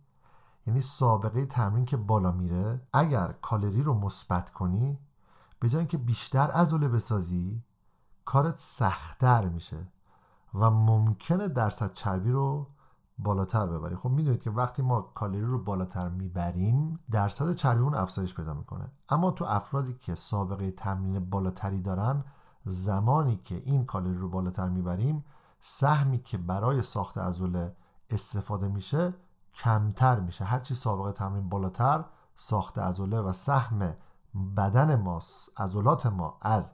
یعنی 0.67 0.81
سابقه 0.81 1.47
تمرین 1.47 1.85
که 1.85 1.97
بالا 1.97 2.33
میره 2.33 2.81
اگر 2.93 3.35
کالری 3.43 3.83
رو 3.83 3.95
مثبت 3.95 4.51
کنی 4.51 4.99
به 5.61 5.69
جای 5.69 5.79
اینکه 5.79 5.99
بیشتر 5.99 6.51
ازوله 6.53 6.89
بسازی 6.89 7.63
کارت 8.25 8.55
سختتر 8.59 9.49
میشه 9.49 9.89
و 10.55 10.71
ممکنه 10.71 11.49
درصد 11.49 11.93
چربی 11.93 12.33
رو 12.33 12.67
بالاتر 13.19 13.67
ببریم 13.67 13.97
خب 13.97 14.11
می‌دونید 14.11 14.43
که 14.43 14.51
وقتی 14.51 14.83
ما 14.83 15.01
کالری 15.01 15.45
رو 15.45 15.65
بالاتر 15.65 16.09
می‌بریم 16.09 16.99
درصد 17.11 17.53
چربی 17.53 17.83
اون 17.83 17.95
افزایش 17.95 18.35
پیدا 18.35 18.55
می‌کنه. 18.55 18.91
اما 19.09 19.31
تو 19.31 19.45
افرادی 19.45 19.95
که 19.95 20.15
سابقه 20.15 20.71
تمرین 20.71 21.31
بالاتری 21.31 21.81
دارن 21.81 22.25
زمانی 22.65 23.37
که 23.37 23.55
این 23.55 23.85
کالری 23.85 24.19
رو 24.19 24.29
بالاتر 24.29 24.69
می‌بریم 24.69 25.25
سهمی 25.61 26.19
که 26.19 26.39
برای 26.39 26.83
ساخت 26.83 27.19
عضله 27.19 27.77
استفاده 28.11 28.69
میشه 28.69 29.15
کمتر 29.55 30.21
میشه. 30.21 30.45
هرچی 30.45 30.75
سابقه 30.75 31.13
تمرین 31.13 31.49
بالاتر 31.49 32.05
ساخت 32.37 32.79
عضله 32.79 33.21
و 33.21 33.33
سهم 33.33 33.97
بدن 34.57 34.97
ما 34.97 35.21
عضلات 35.57 36.07
ما 36.07 36.39
از 36.41 36.73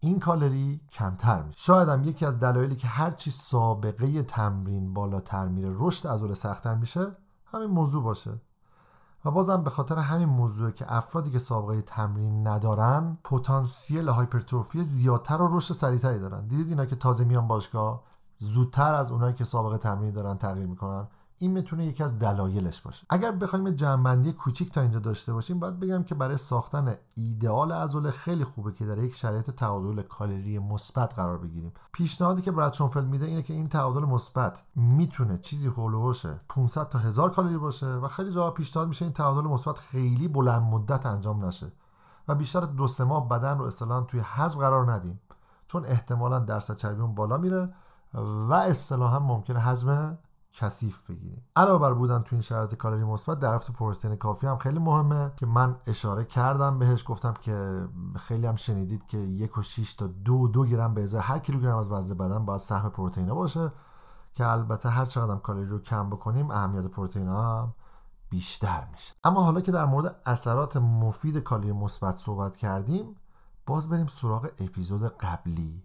این 0.00 0.18
کالری 0.18 0.80
کمتر 0.90 1.42
میشه. 1.42 1.58
شاید 1.58 1.88
هم 1.88 2.04
یکی 2.04 2.26
از 2.26 2.38
دلایلی 2.38 2.76
که 2.76 2.88
هرچی 2.88 3.30
سابقه 3.30 4.22
تمرین 4.22 4.94
بالاتر 4.94 5.48
میره 5.48 5.74
رشد 5.78 6.08
عضله 6.08 6.34
سختتر 6.34 6.74
میشه 6.74 7.16
همین 7.46 7.70
موضوع 7.70 8.02
باشه. 8.02 8.40
و 9.24 9.30
بازم 9.30 9.62
به 9.62 9.70
خاطر 9.70 9.98
همین 9.98 10.28
موضوع 10.28 10.70
که 10.70 10.84
افرادی 10.88 11.30
که 11.30 11.38
سابقه 11.38 11.82
تمرین 11.82 12.46
ندارن 12.46 13.18
پتانسیل 13.24 14.08
هایپرتروفی 14.08 14.84
زیادتر 14.84 15.42
و 15.42 15.56
رشد 15.56 15.74
سریعتری 15.74 16.18
دارن. 16.18 16.46
دیدید 16.46 16.68
اینا 16.68 16.86
که 16.86 16.96
تازه 16.96 17.24
میان 17.24 17.48
باشگاه؟ 17.48 18.02
زودتر 18.38 18.94
از 18.94 19.10
اونایی 19.10 19.34
که 19.34 19.44
سابقه 19.44 19.78
تمرین 19.78 20.12
دارن 20.12 20.38
تغییر 20.38 20.66
می‌کنن. 20.66 21.08
این 21.42 21.50
می‌تونه 21.50 21.86
یکی 21.86 22.02
از 22.02 22.18
دلایلش 22.18 22.80
باشه. 22.80 23.06
اگر 23.10 23.32
بخوایم 23.32 23.70
جنبندی 23.70 24.32
کوچیک 24.32 24.72
تا 24.72 24.80
اینجا 24.80 24.98
داشته 24.98 25.32
باشیم 25.32 25.58
باید 25.58 25.80
بگم 25.80 26.02
که 26.02 26.14
برای 26.14 26.36
ساختن 26.36 26.94
ایدئال 27.14 27.72
عضله 27.72 28.10
خیلی 28.10 28.44
خوبه 28.44 28.72
که 28.72 28.86
در 28.86 28.98
یک 28.98 29.14
شرایط 29.14 29.50
تعادل 29.50 30.02
کالری 30.02 30.58
مثبت 30.58 31.14
قرار 31.14 31.38
بگیریم. 31.38 31.72
پیشنهادی 31.92 32.42
که 32.42 32.52
براد 32.52 32.72
شونفلد 32.72 33.06
میده 33.06 33.26
اینه 33.26 33.42
که 33.42 33.54
این 33.54 33.68
تعادل 33.68 34.00
مثبت 34.00 34.62
می‌تونه 34.74 35.38
چیزی 35.38 35.68
هولوش 35.68 36.26
500 36.48 36.88
تا 36.88 36.98
1000 36.98 37.30
کالری 37.30 37.58
باشه 37.58 37.86
و 37.86 38.08
خیلی 38.08 38.32
جاها 38.32 38.50
پیشنهاد 38.50 38.88
میشه 38.88 39.04
این 39.04 39.14
تعادل 39.14 39.48
مثبت 39.48 39.78
خیلی 39.78 40.28
بلند 40.28 40.62
مدت 40.62 41.06
انجام 41.06 41.44
نشه 41.44 41.72
و 42.28 42.34
بیشتر 42.34 42.60
دو 42.60 42.88
سه 42.88 43.04
ماه 43.04 43.28
بدن 43.28 43.58
رو 43.58 43.64
اصطلاحا 43.64 44.00
توی 44.00 44.20
حجم 44.20 44.60
قرار 44.60 44.92
ندیم. 44.92 45.20
چون 45.66 45.84
احتمالا 45.84 46.38
درصد 46.38 46.76
چربی 46.76 47.02
بالا 47.02 47.38
میره 47.38 47.74
و 48.48 48.52
اصطلاحا 48.52 49.18
ممکنه 49.18 49.58
حجم 49.58 50.18
کثیف 50.54 51.10
بگیریم. 51.10 51.44
علاوه 51.56 51.78
بر 51.78 51.94
بودن 51.94 52.22
تو 52.22 52.36
این 52.36 52.42
شرایط 52.42 52.74
کالری 52.74 53.04
مثبت 53.04 53.38
دریافت 53.38 53.70
پروتئین 53.70 54.16
کافی 54.16 54.46
هم 54.46 54.58
خیلی 54.58 54.78
مهمه 54.78 55.32
که 55.36 55.46
من 55.46 55.76
اشاره 55.86 56.24
کردم 56.24 56.78
بهش 56.78 57.04
گفتم 57.06 57.34
که 57.40 57.88
خیلی 58.16 58.46
هم 58.46 58.54
شنیدید 58.54 59.06
که 59.06 59.18
یک 59.18 59.58
و 59.58 59.62
6 59.62 59.94
تا 59.94 60.06
دو 60.06 60.48
دو 60.48 60.64
گرم 60.64 60.94
به 60.94 61.02
ازای 61.02 61.20
هر 61.20 61.38
کیلوگرم 61.38 61.76
از 61.76 61.90
وزن 61.90 62.14
بدن 62.14 62.44
باید 62.44 62.60
سهم 62.60 62.88
پروتئین 62.88 63.34
باشه 63.34 63.70
که 64.34 64.46
البته 64.46 64.88
هر 64.88 65.04
چقدر 65.04 65.36
کالری 65.36 65.66
رو 65.66 65.78
کم 65.78 66.10
بکنیم 66.10 66.50
اهمیت 66.50 66.86
پروتئین 66.86 67.28
هم 67.28 67.74
بیشتر 68.30 68.88
میشه. 68.92 69.14
اما 69.24 69.42
حالا 69.42 69.60
که 69.60 69.72
در 69.72 69.84
مورد 69.84 70.16
اثرات 70.26 70.76
مفید 70.76 71.38
کالری 71.38 71.72
مثبت 71.72 72.14
صحبت 72.14 72.56
کردیم 72.56 73.16
باز 73.66 73.88
بریم 73.88 74.06
سراغ 74.06 74.50
اپیزود 74.58 75.16
قبلی. 75.16 75.82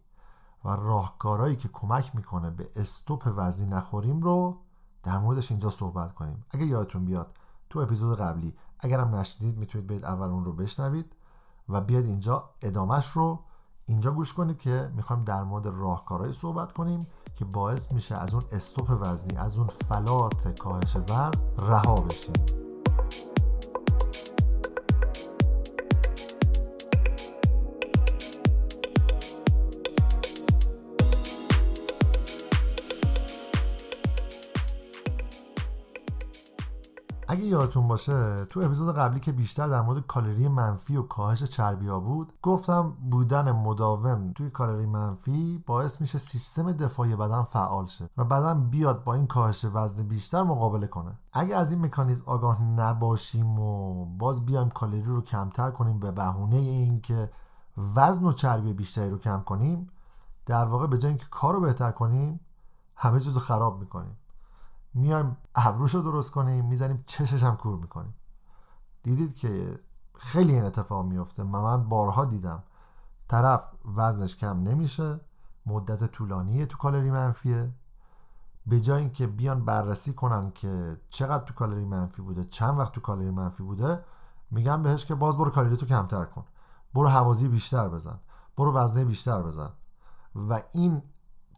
و 0.67 0.69
راهکارهایی 0.69 1.55
که 1.55 1.69
کمک 1.74 2.15
می‌کنه 2.15 2.50
به 2.50 2.69
استوپ 2.75 3.33
وزنی 3.36 3.67
نخوریم 3.67 4.19
رو 4.19 4.57
در 5.03 5.19
موردش 5.19 5.51
اینجا 5.51 5.69
صحبت 5.69 6.13
کنیم. 6.13 6.45
اگه 6.50 6.65
یادتون 6.65 7.05
بیاد 7.05 7.38
تو 7.69 7.79
اپیزود 7.79 8.17
قبلی 8.17 8.53
اگرم 8.79 9.15
نشنیدید 9.15 9.57
می‌تونید 9.57 9.88
برید 9.88 10.05
اول 10.05 10.27
اون 10.27 10.45
رو 10.45 10.53
بشنوید 10.53 11.15
و 11.69 11.81
بیاد 11.81 12.05
اینجا 12.05 12.50
ادامش 12.62 13.07
رو 13.09 13.39
اینجا 13.86 14.12
گوش 14.12 14.33
کنید 14.33 14.57
که 14.57 14.91
می‌خوایم 14.95 15.24
در 15.24 15.43
مورد 15.43 15.67
راهکارهایی 15.67 16.33
صحبت 16.33 16.74
کنیم 16.74 17.07
که 17.36 17.45
باعث 17.45 17.91
میشه 17.91 18.15
از 18.15 18.33
اون 18.33 18.43
استوپ 18.51 18.97
وزنی 19.01 19.38
از 19.38 19.57
اون 19.57 19.67
فلات 19.67 20.59
کاهش 20.59 20.95
وزن 20.95 21.31
رها 21.57 21.95
بشیم 21.95 22.66
اگه 37.47 37.55
یادتون 37.55 37.87
باشه 37.87 38.45
تو 38.45 38.59
اپیزود 38.59 38.95
قبلی 38.95 39.19
که 39.19 39.31
بیشتر 39.31 39.67
در 39.67 39.81
مورد 39.81 40.07
کالری 40.07 40.47
منفی 40.47 40.97
و 40.97 41.01
کاهش 41.01 41.43
چربی 41.43 41.87
ها 41.87 41.99
بود 41.99 42.33
گفتم 42.41 42.93
بودن 43.11 43.51
مداوم 43.51 44.33
توی 44.35 44.49
کالری 44.49 44.85
منفی 44.85 45.63
باعث 45.65 46.01
میشه 46.01 46.17
سیستم 46.17 46.71
دفاعی 46.71 47.15
بدن 47.15 47.43
فعال 47.43 47.85
شه 47.85 48.09
و 48.17 48.25
بدن 48.25 48.69
بیاد 48.69 49.03
با 49.03 49.13
این 49.13 49.27
کاهش 49.27 49.65
وزن 49.73 50.03
بیشتر 50.03 50.43
مقابله 50.43 50.87
کنه. 50.87 51.11
اگه 51.33 51.55
از 51.55 51.71
این 51.71 51.85
مکانیزم 51.85 52.23
آگاه 52.25 52.61
نباشیم 52.61 53.59
و 53.59 54.05
باز 54.05 54.45
بیایم 54.45 54.69
کالری 54.69 55.01
رو 55.01 55.21
کمتر 55.21 55.71
کنیم 55.71 55.99
به 55.99 56.11
بهونه 56.11 56.55
اینکه 56.55 57.31
وزن 57.95 58.25
و 58.25 58.31
چربی 58.31 58.73
بیشتری 58.73 59.09
رو 59.09 59.17
کم 59.17 59.41
کنیم 59.41 59.87
در 60.45 60.65
واقع 60.65 60.87
به 60.87 60.97
جای 60.97 61.09
اینکه 61.09 61.25
کار 61.31 61.53
رو 61.53 61.61
بهتر 61.61 61.91
کنیم 61.91 62.39
همه 62.95 63.19
چیز 63.19 63.37
خراب 63.37 63.79
می‌کنیم. 63.79 64.17
میایم 64.97 65.37
ابروش 65.55 65.95
رو 65.95 66.01
درست 66.01 66.31
کنیم 66.31 66.65
می‌زنیم 66.65 67.03
چشش 67.05 67.43
هم 67.43 67.57
کور 67.57 67.79
می‌کنیم. 67.79 68.13
دیدید 69.03 69.35
که 69.35 69.79
خیلی 70.17 70.53
این 70.53 70.63
اتفاق 70.63 71.05
میفته 71.05 71.43
من 71.43 71.89
بارها 71.89 72.25
دیدم. 72.25 72.63
طرف 73.27 73.67
وزنش 73.95 74.35
کم 74.35 74.63
نمیشه. 74.63 75.19
مدت 75.65 76.11
طولانی 76.11 76.65
تو 76.65 76.77
کالری 76.77 77.11
منفیه. 77.11 77.73
به 78.65 78.81
جای 78.81 79.01
اینکه 79.01 79.27
بیان 79.27 79.65
بررسی 79.65 80.13
کنن 80.13 80.51
که 80.51 81.01
چقدر 81.09 81.43
تو 81.43 81.53
کالری 81.53 81.85
منفی 81.85 82.21
بوده 82.21 82.45
چند 82.45 82.79
وقت 82.79 82.91
تو 82.91 83.01
کالری 83.01 83.31
منفی 83.31 83.63
بوده 83.63 84.03
میگن 84.51 84.83
بهش 84.83 85.05
که 85.05 85.15
باز 85.15 85.37
برو 85.37 85.49
کالری 85.49 85.77
تو 85.77 85.85
کمتر 85.85 86.25
کن. 86.25 86.45
برو 86.93 87.07
هوازی 87.07 87.47
بیشتر 87.47 87.89
بزن. 87.89 88.19
برو 88.57 88.73
وزنه 88.73 89.05
بیشتر 89.05 89.41
بزن. 89.41 89.69
و 90.35 90.61
این 90.71 91.01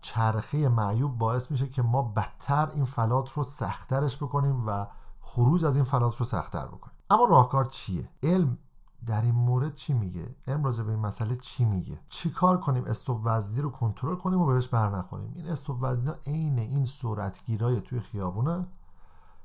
چرخه 0.01 0.69
معیوب 0.69 1.17
باعث 1.17 1.51
میشه 1.51 1.67
که 1.67 1.81
ما 1.81 2.01
بدتر 2.01 2.69
این 2.69 2.85
فلات 2.85 3.31
رو 3.31 3.43
سختترش 3.43 4.17
بکنیم 4.17 4.67
و 4.67 4.87
خروج 5.21 5.65
از 5.65 5.75
این 5.75 5.85
فلات 5.85 6.17
رو 6.17 6.25
سختتر 6.25 6.65
بکنیم. 6.65 6.95
اما 7.09 7.25
راهکار 7.25 7.65
چیه؟ 7.65 8.09
علم 8.23 8.57
در 9.05 9.21
این 9.21 9.35
مورد 9.35 9.75
چی 9.75 9.93
میگه؟ 9.93 10.35
علم 10.47 10.63
راجع 10.63 10.83
به 10.83 10.91
این 10.91 10.99
مسئله 10.99 11.35
چی 11.35 11.65
میگه؟ 11.65 11.99
چی 12.09 12.29
کار 12.29 12.59
کنیم؟ 12.59 12.85
استوب 12.85 13.21
وزنی 13.23 13.61
رو 13.61 13.69
کنترل 13.69 14.15
کنیم 14.15 14.41
و 14.41 14.45
بهش 14.45 14.67
بر 14.67 14.89
نخوریم 14.89 15.33
این 15.35 15.47
استوب 15.47 15.77
وزنی 15.81 16.11
عین 16.25 16.59
این 16.59 16.85
سرعتگیرای 16.85 17.81
توی 17.81 17.99
خیابونه 17.99 18.67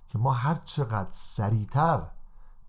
که 0.09 0.19
ما 0.19 0.33
هر 0.33 0.55
چقدر 0.55 1.09
سریعتر 1.11 2.03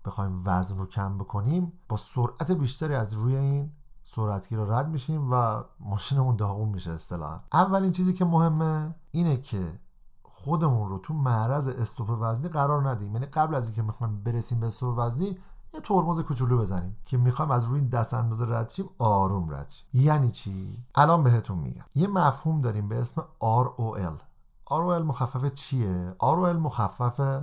بخوایم 0.04 0.42
وزن 0.44 0.78
رو 0.78 0.86
کم 0.86 1.18
بکنیم 1.18 1.72
با 1.88 1.96
سرعت 1.96 2.52
بیشتری 2.52 2.94
از 2.94 3.12
روی 3.12 3.36
این 3.36 3.72
سرعتگیر 4.08 4.58
رو 4.58 4.72
رد 4.72 4.88
میشیم 4.88 5.32
و 5.32 5.62
ماشینمون 5.80 6.36
داغون 6.36 6.68
میشه 6.68 6.90
اصطلاحا. 6.90 7.40
اولین 7.52 7.92
چیزی 7.92 8.12
که 8.12 8.24
مهمه 8.24 8.94
اینه 9.10 9.36
که 9.36 9.80
خودمون 10.22 10.88
رو 10.88 10.98
تو 10.98 11.14
معرض 11.14 11.68
استوپ 11.68 12.10
وزنی 12.20 12.48
قرار 12.48 12.88
ندیم. 12.88 13.12
یعنی 13.12 13.26
قبل 13.26 13.54
از 13.54 13.66
اینکه 13.66 13.82
می‌خوایم 13.82 14.22
برسیم 14.22 14.60
به 14.60 14.66
استوپ 14.66 14.98
وزنی 14.98 15.38
یه 15.74 15.80
ترمز 15.80 16.20
کوچولو 16.20 16.58
بزنیم 16.58 16.96
که 17.04 17.16
می‌خوایم 17.16 17.50
از 17.50 17.64
روی 17.64 17.80
دست 17.80 18.14
اندازه 18.14 18.46
رد 18.48 18.68
شیم 18.68 18.88
آروم 18.98 19.50
رد 19.50 19.68
شیم. 19.68 19.86
یعنی 19.92 20.30
چی؟ 20.30 20.84
الان 20.94 21.22
بهتون 21.22 21.58
میگم. 21.58 21.84
یه 21.94 22.08
مفهوم 22.08 22.60
داریم 22.60 22.88
به 22.88 23.00
اسم 23.00 23.24
ROL 23.40 24.22
ROL 24.70 25.02
مخفف 25.04 25.44
چیه؟ 25.54 26.14
ROL 26.20 26.56
مخفف 26.56 27.40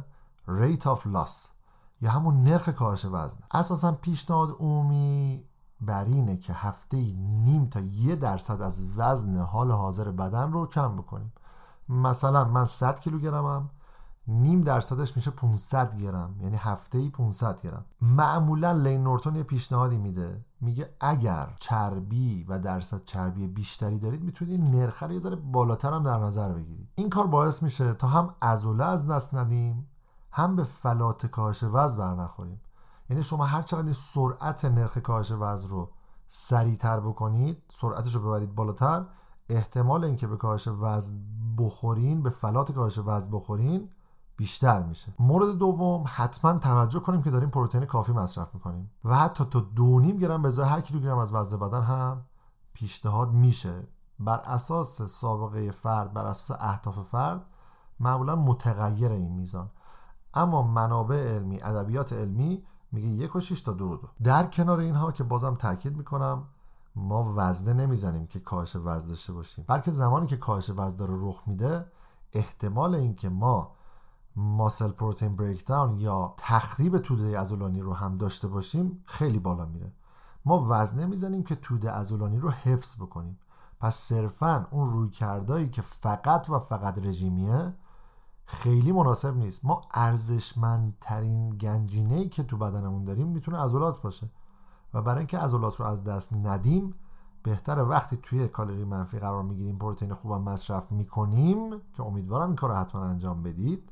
Rate 0.47 0.83
of 0.83 0.99
Loss 1.13 1.31
یا 2.01 2.11
همون 2.11 2.43
نرخ 2.43 2.69
کاهش 2.69 3.05
وزن. 3.05 3.37
اساسا 3.51 3.91
پیشنهاد 3.91 4.55
عمومی 4.59 5.43
بر 5.85 6.05
اینه 6.05 6.37
که 6.37 6.53
هفته 6.53 6.97
نیم 7.17 7.65
تا 7.65 7.79
یه 7.79 8.15
درصد 8.15 8.61
از 8.61 8.83
وزن 8.97 9.37
حال 9.37 9.71
حاضر 9.71 10.11
بدن 10.11 10.51
رو 10.51 10.65
کم 10.65 10.95
بکنیم. 10.95 11.33
مثلا 11.89 12.43
من 12.43 12.65
100 12.65 12.99
کیلوگرمم 12.99 13.69
نیم 14.27 14.61
درصدش 14.61 15.15
میشه 15.15 15.31
500 15.31 15.97
گرم 15.97 16.35
یعنی 16.41 16.55
هفته 16.55 16.97
ای 16.97 17.09
500 17.09 17.61
گرم. 17.61 17.85
معمولا 18.01 18.71
لین 18.71 19.03
نورتون 19.03 19.35
یه 19.35 19.43
پیشنهادی 19.43 19.97
میده. 19.97 20.45
میگه 20.61 20.89
اگر 20.99 21.55
چربی 21.59 22.45
و 22.49 22.59
درصد 22.59 23.03
چربی 23.05 23.47
بیشتری 23.47 23.99
دارید 23.99 24.23
می‌تونید 24.23 24.75
نرخ 24.75 25.03
رو 25.03 25.11
یه 25.11 25.19
ذره 25.19 25.35
بالاتر 25.35 25.93
هم 25.93 26.03
در 26.03 26.17
نظر 26.19 26.53
بگیرید. 26.53 26.89
این 26.95 27.09
کار 27.09 27.27
باعث 27.27 27.63
میشه 27.63 27.93
تا 27.93 28.07
هم 28.07 28.35
عضله 28.41 28.85
از 28.85 29.07
دست 29.07 29.35
ندیم 29.35 29.87
هم 30.31 30.55
به 30.55 30.63
فلات 30.63 31.25
کاهش 31.25 31.63
وزن 31.63 31.97
بر 31.97 32.23
نخوریم 32.23 32.61
یعنی 33.09 33.23
شما 33.23 33.45
هر 33.45 33.61
چقدر 33.61 33.93
سرعت 33.93 34.65
نرخ 34.65 34.97
کاهش 34.97 35.31
وزن 35.31 35.69
رو 35.69 35.91
سریعتر 36.27 36.99
بکنید 36.99 37.63
سرعتش 37.67 38.15
رو 38.15 38.21
ببرید 38.21 38.55
بالاتر 38.55 39.05
احتمال 39.49 40.03
اینکه 40.03 40.27
به 40.27 40.37
کاهش 40.37 40.67
وزن 40.67 41.13
بخورین 41.57 42.23
به 42.23 42.29
فلات 42.29 42.71
کاهش 42.71 42.99
وزن 43.05 43.31
بخورین 43.31 43.89
بیشتر 44.37 44.83
میشه. 44.83 45.13
مورد 45.19 45.57
دوم 45.57 46.03
حتما 46.07 46.53
توجه 46.53 46.99
کنیم 46.99 47.21
که 47.21 47.31
داریم 47.31 47.49
پروتئین 47.49 47.85
کافی 47.85 48.11
مصرف 48.11 48.53
می‌کنیم 48.53 48.91
و 49.03 49.15
حتی 49.15 49.45
تا 49.45 49.59
دو 49.59 49.99
نیم 49.99 50.17
گرم 50.17 50.41
به 50.41 50.47
ازای 50.47 50.69
هر 50.69 50.81
کیلوگرم 50.81 51.17
از 51.17 51.33
وزن 51.33 51.57
بدن 51.57 51.81
هم 51.81 52.25
پیشنهاد 52.73 53.31
میشه. 53.31 53.87
بر 54.19 54.37
اساس 54.39 55.01
سابقه 55.01 55.71
فرد 55.71 56.13
بر 56.13 56.25
اساس 56.25 56.57
اهداف 56.61 56.99
فرد 56.99 57.45
معمولا 57.99 58.35
متغیر 58.35 59.11
این 59.11 59.33
میزان. 59.33 59.71
اما 60.33 60.61
منابع 60.61 61.35
علمی 61.35 61.61
ادبیات 61.61 62.13
علمی 62.13 62.63
میگه 62.93 63.07
یک 63.07 63.35
و 63.35 63.39
شیش 63.39 63.61
تا 63.61 63.71
دو 63.71 63.97
دو. 63.97 64.07
در 64.23 64.47
کنار 64.47 64.79
اینها 64.79 65.11
که 65.11 65.23
بازم 65.23 65.55
تاکید 65.55 65.97
می‌کنم 65.97 66.43
ما 66.95 67.33
وزنه 67.35 67.73
نمی‌زنیم 67.73 68.27
که 68.27 68.39
کاهش 68.39 68.75
وزن 68.75 69.07
داشته 69.07 69.33
باشیم. 69.33 69.65
بلکه 69.67 69.91
زمانی 69.91 70.27
که 70.27 70.37
کاهش 70.37 70.69
وزن 70.69 70.97
داره 70.97 71.13
رخ 71.17 71.43
میده 71.47 71.85
احتمال 72.33 72.95
اینکه 72.95 73.29
ما 73.29 73.71
ماسل 74.35 74.89
پروتئین 74.89 75.35
بریک 75.35 75.65
داون 75.65 75.97
یا 75.97 76.33
تخریب 76.37 76.97
توده 76.97 77.39
عضلانی 77.39 77.81
رو 77.81 77.93
هم 77.93 78.17
داشته 78.17 78.47
باشیم 78.47 79.03
خیلی 79.05 79.39
بالا 79.39 79.65
میره. 79.65 79.91
ما 80.45 80.65
وزنه 80.69 81.05
می‌زنیم 81.05 81.43
که 81.43 81.55
توده 81.55 81.91
عضلانی 81.91 82.39
رو 82.39 82.49
حفظ 82.49 83.01
بکنیم. 83.01 83.39
پس 83.79 83.95
صرفا 83.95 84.67
اون 84.71 84.93
روی 84.93 85.09
کردایی 85.09 85.69
که 85.69 85.81
فقط 85.81 86.49
و 86.49 86.59
فقط 86.59 86.97
رژیمیه 87.05 87.73
خیلی 88.45 88.91
مناسب 88.91 89.37
نیست. 89.37 89.65
ما 89.65 89.81
ارزشمندترین 89.93 91.49
گنجینه 91.49 92.15
ای 92.15 92.29
که 92.29 92.43
تو 92.43 92.57
بدنمون 92.57 93.03
داریم 93.03 93.27
می‌تونه 93.27 93.57
عضلات 93.57 94.01
باشه 94.01 94.29
و 94.93 95.01
برای 95.01 95.17
اینکه 95.17 95.37
عضلات 95.37 95.75
رو 95.75 95.85
از 95.85 96.03
دست 96.03 96.33
ندیم 96.33 96.93
بهتر 97.43 97.83
وقتی 97.83 98.17
توی 98.17 98.47
کالری 98.47 98.83
منفی 98.83 99.19
قرار 99.19 99.43
می‌گیریم 99.43 99.77
پروتئین 99.77 100.13
خوبم 100.13 100.41
مصرف 100.41 100.91
می‌کنیم 100.91 101.81
که 101.93 102.03
امیدوارم 102.03 102.47
این 102.47 102.55
کار 102.55 102.69
رو 102.69 102.75
حتما 102.75 103.01
انجام 103.03 103.43
بدید 103.43 103.91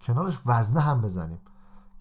کنارش 0.00 0.38
وزنه 0.46 0.80
هم 0.80 1.00
بزنیم. 1.00 1.38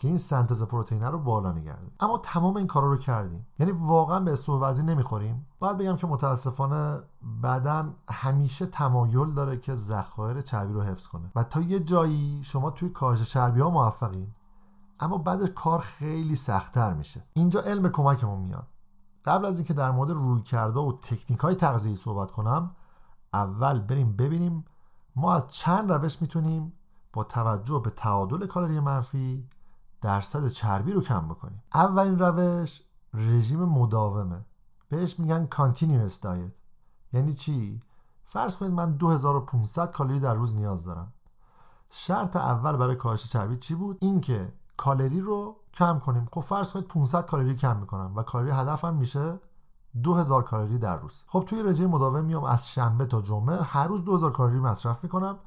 که 0.01 0.07
این 0.07 0.17
سنتز 0.17 0.63
پروتئین 0.63 1.03
رو 1.03 1.19
بالا 1.19 1.51
نگرده 1.51 1.91
اما 1.99 2.17
تمام 2.17 2.57
این 2.57 2.67
کارا 2.67 2.87
رو 2.87 2.97
کردیم. 2.97 3.47
یعنی 3.59 3.71
واقعا 3.71 4.19
به 4.19 4.31
استوه 4.31 4.61
وزنی 4.61 4.85
نمی‌خوریم. 4.85 5.45
باید 5.59 5.77
بگم 5.77 5.95
که 5.95 6.07
متاسفانه 6.07 7.01
بدن 7.43 7.95
همیشه 8.09 8.65
تمایل 8.65 9.33
داره 9.33 9.57
که 9.57 9.75
ذخایر 9.75 10.41
چربی 10.41 10.73
رو 10.73 10.81
حفظ 10.81 11.07
کنه. 11.07 11.31
و 11.35 11.43
تا 11.43 11.61
یه 11.61 11.79
جایی 11.79 12.41
شما 12.43 12.71
توی 12.71 12.89
کاهش 12.89 13.21
چربی 13.21 13.59
ها 13.59 13.69
موفقین 13.69 14.33
اما 14.99 15.17
بعد 15.17 15.45
کار 15.45 15.79
خیلی 15.79 16.35
سختتر 16.35 16.93
میشه. 16.93 17.23
اینجا 17.33 17.61
علم 17.61 17.89
کمکمون 17.89 18.39
میاد. 18.39 18.67
قبل 19.25 19.45
از 19.45 19.57
اینکه 19.57 19.73
در 19.73 19.91
مورد 19.91 20.11
روی 20.11 20.41
کرده 20.41 20.79
و 20.79 20.97
تکنیک 21.01 21.39
های 21.39 21.55
تغذیه‌ای 21.55 21.95
صحبت 21.95 22.31
کنم 22.31 22.75
اول 23.33 23.79
بریم 23.79 24.15
ببینیم 24.15 24.65
ما 25.15 25.33
از 25.33 25.47
چند 25.47 25.91
روش 25.91 26.21
می‌تونیم 26.21 26.73
با 27.13 27.23
توجه 27.23 27.81
به 27.83 27.89
تعادل 27.89 28.45
کالری 28.45 28.79
منفی 28.79 29.47
درصد 30.01 30.47
چربی 30.47 30.91
رو 30.91 31.01
کم 31.01 31.27
بکنیم. 31.27 31.63
اولین 31.73 32.19
روش 32.19 32.81
رژیم 33.13 33.65
مداومه. 33.65 34.45
بهش 34.89 35.19
میگن 35.19 35.47
continuous 35.53 36.21
diet. 36.23 36.51
یعنی 37.13 37.33
چی؟ 37.33 37.79
فرض 38.23 38.57
کنید 38.57 38.71
من 38.71 38.91
2500 38.91 39.91
کالری 39.91 40.19
در 40.19 40.33
روز 40.33 40.55
نیاز 40.55 40.85
دارم. 40.85 41.13
شرط 41.89 42.35
اول 42.35 42.77
برای 42.77 42.95
کاهش 42.95 43.29
چربی 43.29 43.57
چی 43.57 43.75
بود؟ 43.75 43.97
اینکه 44.01 44.53
کالری 44.77 45.21
رو 45.21 45.55
کم 45.73 45.99
کنیم. 45.99 46.27
خب 46.31 46.41
فرض 46.41 46.71
کنید 46.71 46.87
500 46.87 47.25
کالری 47.25 47.55
کم 47.55 47.77
می‌کنم 47.77 48.13
و 48.15 48.23
کالری 48.23 48.51
هدفم 48.51 48.93
میشه 48.93 49.39
2000 50.03 50.43
کالری 50.43 50.77
در 50.77 50.97
روز. 50.97 51.23
خب 51.27 51.43
توی 51.47 51.63
رژیم 51.63 51.89
مداوم 51.89 52.25
میام 52.25 52.43
از 52.43 52.69
شنبه 52.69 53.05
تا 53.05 53.21
جمعه. 53.21 53.61
هر 53.61 53.87
روز 53.87 54.03
2000 54.03 54.31
کالری 54.31 54.59
مصرف 54.59 55.03
می‌کنم. 55.03 55.39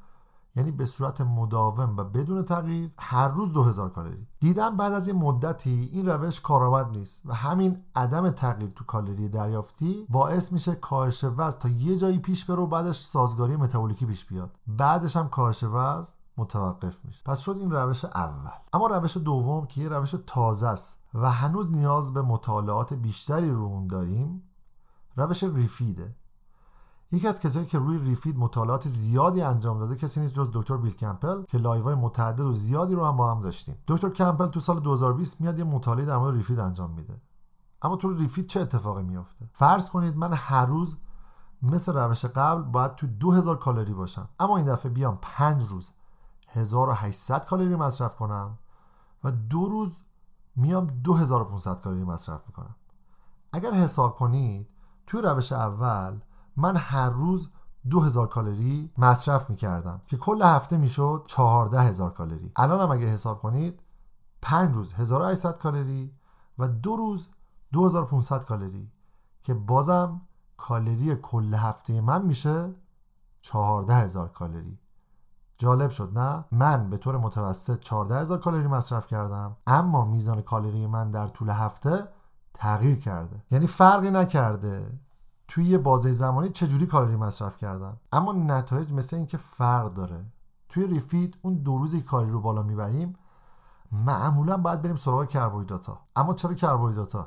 یعنی 0.57 0.71
به 0.71 0.87
صورت 0.87 1.21
مداوم 1.21 1.97
و 1.97 2.05
بدون 2.05 2.43
تغییر 2.43 2.91
هر 2.99 3.29
روز 3.29 3.53
2000 3.53 3.91
کالری 3.91 4.27
دیدم 4.41 4.77
بعد 4.77 4.93
از 4.93 5.09
یه 5.09 5.15
مدتی 5.15 5.91
این 5.93 6.09
روش 6.09 6.41
کارآمد 6.41 6.91
نیست 6.91 7.23
و 7.27 7.35
همین 7.35 7.83
عدم 7.95 8.31
تغییر 8.31 8.71
تو 8.71 8.85
کالری 8.85 9.29
دریافتی 9.29 10.07
باعث 10.09 10.53
میشه 10.53 10.75
کاهش 10.75 11.25
وزن 11.25 11.59
تا 11.59 11.69
یه 11.69 11.97
جایی 11.97 12.19
پیش 12.19 12.45
بره 12.45 12.59
و 12.59 12.67
بعدش 12.67 13.01
سازگاری 13.01 13.57
متابولیکی 13.57 14.07
پیش 14.07 14.25
بیاد. 14.25 14.51
بعدش 14.67 15.17
هم 15.17 15.29
کاهش 15.29 15.65
وزن 15.65 16.13
متوقف 16.37 17.05
میشه. 17.05 17.21
پس 17.25 17.39
شد 17.39 17.57
این 17.61 17.71
روش 17.71 18.05
اول. 18.05 18.51
اما 18.73 18.87
روش 18.87 19.17
دوم 19.17 19.67
که 19.67 19.81
یه 19.81 19.89
روش 19.89 20.15
تازه 20.27 20.67
است 20.67 20.97
و 21.15 21.31
هنوز 21.31 21.73
نیاز 21.73 22.15
به 22.15 22.23
مطالعات 22.23 22.95
بیشتری 22.95 23.51
رو 23.51 23.65
اون 23.65 23.87
داریم 23.87 24.43
روش 25.17 25.45
refeed 25.45 25.99
ه. 25.99 26.17
یکی 27.15 27.29
از 27.29 27.41
کسایی 27.41 27.67
که 27.67 27.79
روی 27.79 27.99
refeed 27.99 28.39
مطالعات 28.39 28.89
زیادی 28.89 29.43
انجام 29.43 29.79
داده 29.79 29.97
کسی 29.97 30.21
نیست 30.21 30.35
جز 30.35 30.49
دکتر 30.53 30.77
بیل 30.77 30.95
کمپل 30.95 31.43
که 31.43 31.59
live 31.59 31.83
های 31.83 31.95
متعدد 31.95 32.41
و 32.41 32.55
زیادی 32.55 32.95
رو 32.95 33.07
هم 33.07 33.17
با 33.17 33.31
هم 33.31 33.41
داشتیم. 33.41 33.79
دکتر 33.89 34.09
کمپل 34.09 34.47
تو 34.47 34.61
سال 34.61 34.81
2020 34.81 35.41
میاد 35.41 35.59
یه 35.59 35.65
مطالعه 35.65 36.05
در 36.05 36.17
مورد 36.17 36.35
refeed 36.35 36.59
انجام 36.59 36.91
میده. 36.91 37.21
اما 37.83 37.97
تو 37.97 38.17
refeed 38.17 38.47
چه 38.47 38.61
اتفاقی 38.61 39.03
میافته؟ 39.03 39.49
فرض 39.53 39.91
کنید 39.91 40.17
من 40.17 40.33
هر 40.33 40.67
روز 40.67 40.97
مثل 41.63 41.93
روش 41.93 42.25
قبل 42.25 42.63
باید 42.63 42.95
تو 42.95 43.07
2000 43.07 43.59
کالری 43.59 43.95
باشم. 43.95 44.29
اما 44.41 44.57
این 44.57 44.67
دفعه 44.67 44.93
بیام 44.93 45.19
5 45.23 45.69
روز 45.69 45.91
1800 46.49 47.47
کالری 47.47 47.77
مصرف 47.77 48.17
کنم 48.17 48.59
و 49.25 49.31
دو 49.31 49.67
روز 49.67 49.97
میام 50.57 50.87
2500 50.87 51.81
کالری 51.81 52.05
مصرف 52.05 52.47
می‌کنم. 52.47 52.75
اگر 53.53 53.73
حساب 53.73 54.17
کنید 54.17 54.69
توی 55.07 55.23
روش 55.23 55.53
اول 55.53 56.21
من 56.57 56.77
هر 56.77 57.11
روز 57.11 57.49
2000 57.91 58.29
کالری 58.29 58.91
مصرف 58.99 59.51
می‌کردم 59.51 60.01
که 60.07 60.17
کل 60.17 60.43
هفته 60.43 60.77
می‌شد 60.77 61.25
14000 61.27 62.15
کالری. 62.15 62.53
الان 62.57 62.81
هم 62.81 62.91
اگه 62.91 63.07
حساب 63.07 63.43
کنید 63.43 63.81
5 64.43 64.75
روز 64.75 64.93
1800 64.93 65.59
کالری 65.59 66.13
و 66.59 66.69
دو 66.69 66.97
روز 66.97 67.29
2500 67.73 68.45
کالری 68.45 68.91
که 69.43 69.55
بازم 69.55 70.21
کالری 70.57 71.17
کل 71.17 71.55
هفته 71.55 72.01
من 72.01 72.23
میشه 72.23 72.75
14000 73.43 74.29
کالری. 74.29 74.79
جالب 75.59 75.91
شد 75.91 76.19
نه؟ 76.19 76.45
من 76.53 76.91
به 76.91 76.97
طور 76.97 77.19
متوسط 77.19 77.81
14000 77.81 78.39
کالری 78.39 78.67
مصرف 78.67 79.07
کردم 79.07 79.57
اما 79.67 80.05
میزان 80.05 80.43
کالری 80.43 80.87
من 80.87 81.11
در 81.11 81.29
طول 81.29 81.51
هفته 81.51 82.09
تغییر 82.55 82.99
کرده. 82.99 83.43
یعنی 83.51 83.67
فرقی 83.67 84.11
نکرده. 84.11 84.99
توی 85.49 85.65
یه 85.65 85.79
بازه 85.79 86.13
زمانی 86.13 86.49
چجوری 86.49 86.87
کالری 86.87 87.17
مصرف 87.17 87.57
کردم 87.57 87.97
اما 88.13 88.33
نتایج 88.33 88.93
مثل 88.93 89.17
اینکه 89.17 89.37
فرق 89.37 89.93
داره. 89.93 90.25
توی 90.69 90.87
refeed 90.87 91.37
اون 91.43 91.55
دو 91.55 91.79
روزی 91.79 92.03
کالری 92.03 92.31
رو 92.31 92.41
بالا 92.41 92.63
می‌بریم 92.63 93.17
معمولا 93.93 94.57
باید 94.57 94.83
بریم 94.83 94.97
سراغ 94.97 95.29
کربوهیدرات 95.29 95.99
اما 96.17 96.35
چرا 96.35 96.55
کربوهیدرات 96.55 97.27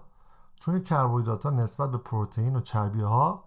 چون 0.60 0.80
کربوهیدرات 0.80 1.46
نسبت 1.46 1.92
به 1.92 1.98
پروتئین 1.98 2.56
و 2.56 2.60
چربی 2.60 3.02
ها 3.02 3.44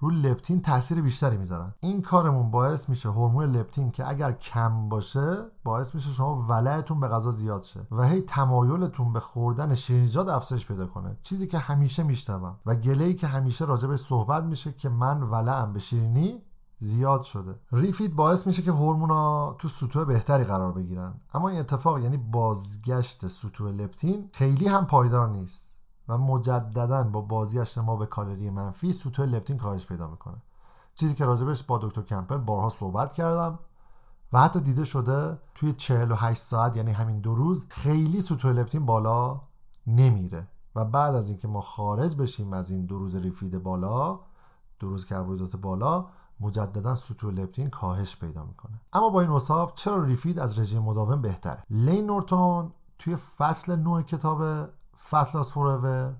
رو 0.00 0.10
لپتین 0.10 0.62
تاثیر 0.62 1.02
بیشتری 1.02 1.36
می‌ذارن. 1.36 1.74
این 1.80 2.02
کارمون 2.02 2.50
باعث 2.50 2.88
میشه 2.88 3.08
هورمون 3.08 3.44
لپتین 3.44 3.90
که 3.90 4.08
اگر 4.08 4.32
کم 4.32 4.88
باشه 4.88 5.36
باعث 5.64 5.94
میشه 5.94 6.10
شما 6.10 6.46
ولعتون 6.48 7.00
به 7.00 7.08
غذا 7.08 7.30
زیاد 7.30 7.62
شه 7.62 7.86
و 7.90 8.02
هی 8.08 8.20
تمایلتون 8.20 9.12
به 9.12 9.20
خوردن 9.20 9.74
شیرینیجات 9.74 10.28
افزایش 10.28 10.66
پیدا 10.66 10.86
کنه. 10.86 11.16
چیزی 11.22 11.46
که 11.46 11.58
همیشه 11.58 12.02
میشنوم 12.02 12.56
و 12.66 12.74
گله 12.74 13.14
که 13.14 13.26
همیشه 13.26 13.64
راجع 13.64 13.88
به 13.88 13.96
صحبت 13.96 14.44
میشه 14.44 14.72
که 14.72 14.88
من 14.88 15.22
ولعم 15.22 15.72
به 15.72 15.80
شیرینی 15.80 16.42
زیاد 16.80 17.22
شده. 17.22 17.54
ریفید 17.72 18.16
باعث 18.16 18.46
میشه 18.46 18.62
که 18.62 18.72
هورمونا 18.72 19.52
تو 19.52 19.68
سطوح 19.68 20.04
بهتری 20.04 20.44
قرار 20.44 20.72
بگیرن. 20.72 21.14
اما 21.34 21.48
این 21.48 21.60
اتفاق 21.60 21.98
یعنی 21.98 22.16
بازگشت 22.16 23.28
سطوح 23.28 23.70
لپتین 23.70 24.28
خیلی 24.32 24.68
هم 24.68 24.86
پایدار 24.86 25.28
نیست. 25.28 25.67
و 26.08 26.18
مجددا 26.18 27.04
با 27.04 27.20
بازگشت 27.20 27.78
ما 27.78 27.96
به 27.96 28.06
کالری 28.06 28.50
منفی 28.50 28.92
سطوح 28.92 29.26
لپتین 29.26 29.58
کاهش 29.58 29.86
پیدا 29.86 30.08
می‌کنه. 30.08 30.42
چیزی 30.94 31.14
که 31.14 31.24
راجبش 31.24 31.62
با 31.62 31.78
دکتر 31.78 32.02
کمپل 32.02 32.36
بارها 32.36 32.68
صحبت 32.68 33.12
کردم 33.12 33.58
و 34.32 34.40
حتی 34.40 34.60
دیده 34.60 34.84
شده 34.84 35.38
توی 35.54 35.72
48 35.72 36.42
ساعت 36.42 36.76
یعنی 36.76 36.92
همین 36.92 37.20
دو 37.20 37.34
روز 37.34 37.66
خیلی 37.68 38.20
سطوح 38.20 38.52
لپتین 38.52 38.86
بالا 38.86 39.40
نمیره. 39.86 40.48
و 40.74 40.84
بعد 40.84 41.14
از 41.14 41.28
اینکه 41.28 41.48
ما 41.48 41.60
خارج 41.60 42.16
بشیم 42.16 42.52
از 42.52 42.70
این 42.70 42.86
دو 42.86 42.98
روز 42.98 43.14
refeed 43.14 43.62
بالا 43.62 44.20
دو 44.78 44.88
روز 44.88 45.06
کربوهیدرات 45.06 45.56
بالا 45.56 46.06
مجددا 46.40 46.94
سطوح 46.94 47.34
لپتین 47.34 47.70
کاهش 47.70 48.16
پیدا 48.16 48.44
می‌کنه. 48.44 48.80
اما 48.92 49.08
با 49.08 49.20
این 49.20 49.30
اوصاف 49.30 49.74
چرا 49.74 50.04
refeed 50.04 50.38
از 50.38 50.58
رژیم 50.58 50.82
مداوم 50.82 51.22
بهتره؟ 51.22 51.62
لین 51.70 52.06
نورتون 52.06 52.72
توی 52.98 53.16
فصل 53.16 53.76
9 53.76 54.02
کتاب 54.02 54.68
Fat 54.98 55.21
Loss 55.21 55.52
Forever 55.52 56.16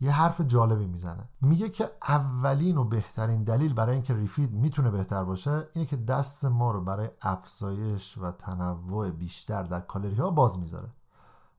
یه 0.00 0.12
حرف 0.12 0.40
جالبی 0.40 0.86
می‌زنه. 0.86 1.28
میگه 1.40 1.68
که 1.68 1.90
اولین 2.08 2.78
و 2.78 2.84
بهترین 2.84 3.44
دلیل 3.44 3.74
برای 3.74 3.94
اینکه 3.94 4.14
refeed 4.14 4.52
می‌تونه 4.52 4.90
بهتر 4.90 5.24
باشه 5.24 5.68
اینه 5.72 5.86
که 5.86 5.96
دست 5.96 6.44
ما 6.44 6.70
رو 6.70 6.80
برای 6.80 7.10
افزایش 7.22 8.18
و 8.18 8.30
تنوع 8.30 9.10
بیشتر 9.10 9.62
در 9.62 9.80
کالری 9.80 10.14
ها 10.14 10.30
باز 10.30 10.58
می‌ذاره. 10.58 10.88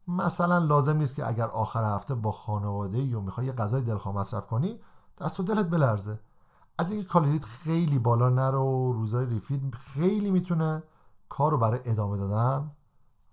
مثلا 0.08 0.58
لازم 0.58 0.98
نیست 0.98 1.16
که 1.16 1.28
اگر 1.28 1.48
آخر 1.48 1.96
هفته 1.96 2.16
با 2.16 2.32
خانواده 2.32 3.00
یا 3.00 3.20
می‌خوای 3.20 3.46
یه 3.46 3.54
غذای 3.54 3.82
دلخواه 3.82 4.16
مصرف 4.16 4.48
کنی 4.48 4.80
دست 5.18 5.40
و 5.40 5.44
دلت 5.44 5.70
بلرزه. 5.70 6.20
از 6.78 6.92
اینکه 6.92 7.08
کالریت 7.08 7.46
خیلی 7.46 8.00
بالا 8.00 8.30
نره 8.30 8.58
و 8.58 8.94
روزای 8.94 9.26
refeed 9.26 9.76
خیلی 9.76 10.32
می‌تونه 10.32 10.84
کار 11.30 11.52
رو 11.52 11.58
برای 11.58 11.80
ادامه 11.86 12.18
دادن 12.18 12.72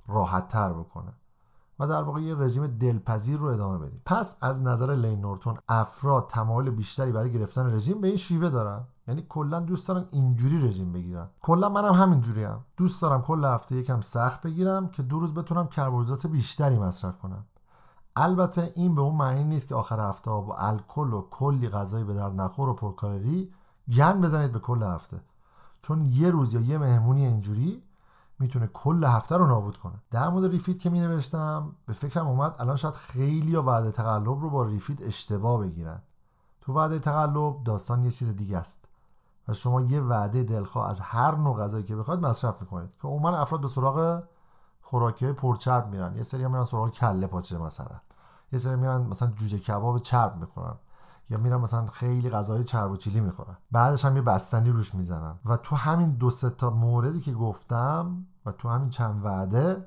راحت 0.08 0.48
تر 0.48 0.72
بکنه. 0.72 1.12
و 1.78 1.86
در 1.86 2.02
واقع 2.02 2.20
یه 2.20 2.34
رژیم 2.34 2.66
دلپذیر 2.66 3.38
رو 3.38 3.46
ادامه 3.46 3.78
بدیم. 3.78 4.02
پس 4.06 4.36
از 4.40 4.62
نظر 4.62 4.94
لین 4.94 5.20
نورتون 5.20 5.58
افراد 5.68 6.26
تمایل 6.30 6.70
بیشتری 6.70 7.12
برای 7.12 7.32
گرفتن 7.32 7.74
رژیم 7.74 8.00
به 8.00 8.08
این 8.08 8.16
شیوه 8.16 8.48
دارن؟ 8.48 8.84
یعنی 9.08 9.26
کلا 9.28 9.60
دوست 9.60 9.88
دارن 9.88 10.04
اینجوری 10.10 10.68
رژیم 10.68 10.92
بگیرن. 10.92 11.28
کلا 11.40 11.68
منم 11.68 11.92
همینجوری 11.92 12.44
هم 12.44 12.64
دوست 12.76 13.02
دارم 13.02 13.22
کل 13.22 13.44
هفته 13.44 13.76
یکم 13.76 14.00
سخت 14.00 14.42
بگیرم 14.42 14.88
که 14.88 15.02
دو 15.02 15.20
روز 15.20 15.34
بتونم 15.34 15.66
کربوهیدرات 15.66 16.26
بیشتری 16.26 16.78
مصرف 16.78 17.18
کنم. 17.18 17.44
البته 18.16 18.72
این 18.74 18.94
به 18.94 19.00
اون 19.00 19.14
معنی 19.14 19.44
نیست 19.44 19.68
که 19.68 19.74
آخر 19.74 20.08
هفته 20.08 20.30
با 20.30 20.56
الکل 20.58 21.12
و 21.12 21.26
کلی 21.30 21.68
غذایی 21.68 22.04
به 22.04 22.14
در 22.14 22.30
نخور 22.30 22.68
و 22.68 22.74
پرکالری 22.74 23.52
گند 23.96 24.20
بزنید 24.20 24.52
به 24.52 24.58
کل 24.58 24.82
هفته. 24.82 25.20
چون 25.82 26.06
یه 26.06 26.30
روز 26.30 26.54
یا 26.54 26.60
یه 26.60 26.78
مهمونی 26.78 27.26
اینجوری 27.26 27.82
می‌تونه 28.38 28.66
کل 28.66 29.04
هفته 29.04 29.36
رو 29.36 29.46
نابود 29.46 29.76
کنه. 29.76 30.02
در 30.10 30.28
مورد 30.28 30.50
ریفید 30.50 30.78
که 30.78 30.90
می 30.90 31.00
نوشتم 31.00 31.76
به 31.86 31.92
فکرم 31.92 32.28
اومد 32.28 32.56
الان 32.58 32.76
شاید 32.76 32.94
خیلی 32.94 33.56
وعده 33.56 33.90
تقلب 33.90 34.40
رو 34.40 34.50
با 34.50 34.64
ریفید 34.64 35.02
اشتباه 35.02 35.60
بگیرن. 35.60 36.02
تو 36.60 36.72
وعده 36.72 36.98
تقلب 36.98 37.64
داستان 37.64 38.04
یه 38.04 38.10
چیز 38.10 38.36
دیگه 38.36 38.58
است 38.58 38.84
و 39.48 39.54
شما 39.54 39.80
یه 39.80 40.00
وعده 40.00 40.42
دلخواه 40.42 40.90
از 40.90 41.00
هر 41.00 41.34
نوع 41.34 41.58
غذایی 41.58 41.84
که 41.84 41.96
بخواید 41.96 42.20
مصرف 42.20 42.60
می‌کنید 42.60 42.90
که 43.02 43.08
عموما 43.08 43.30
افراد 43.30 43.60
به 43.60 43.68
سراغ 43.68 44.22
خوراکی 44.82 45.32
پرچرب 45.32 45.88
میرن. 45.88 46.16
یه 46.16 46.22
سری 46.22 46.48
میرن 46.48 46.64
سراغ 46.64 46.90
کله 46.90 47.26
پاچه 47.26 47.58
مثلا. 47.58 48.00
یه 48.52 48.58
سری 48.58 48.76
میرن 48.76 49.00
مثلا 49.00 49.28
جوجه 49.30 49.58
کباب 49.58 49.98
چرب 49.98 50.36
می‌کنن 50.36 50.74
یا 51.30 51.38
میرن 51.38 51.56
مثلا 51.56 51.86
خیلی 51.86 52.30
غذای 52.30 52.64
چرب 52.64 52.90
و 52.90 52.96
چیلی 52.96 53.20
می‌خورن 53.20 53.56
بعدش 53.72 54.04
هم 54.04 54.16
یه 54.16 54.22
بستنی 54.22 54.70
روش 54.70 54.94
می‌زنن 54.94 55.34
و 55.44 55.56
تو 55.56 55.76
همین 55.76 56.10
دو 56.10 56.30
سه 56.30 56.50
تا 56.50 56.70
موردی 56.70 57.20
که 57.20 57.32
گفتم 57.32 58.26
و 58.46 58.52
تو 58.52 58.68
همین 58.68 58.88
چند 58.88 59.24
وعده 59.24 59.86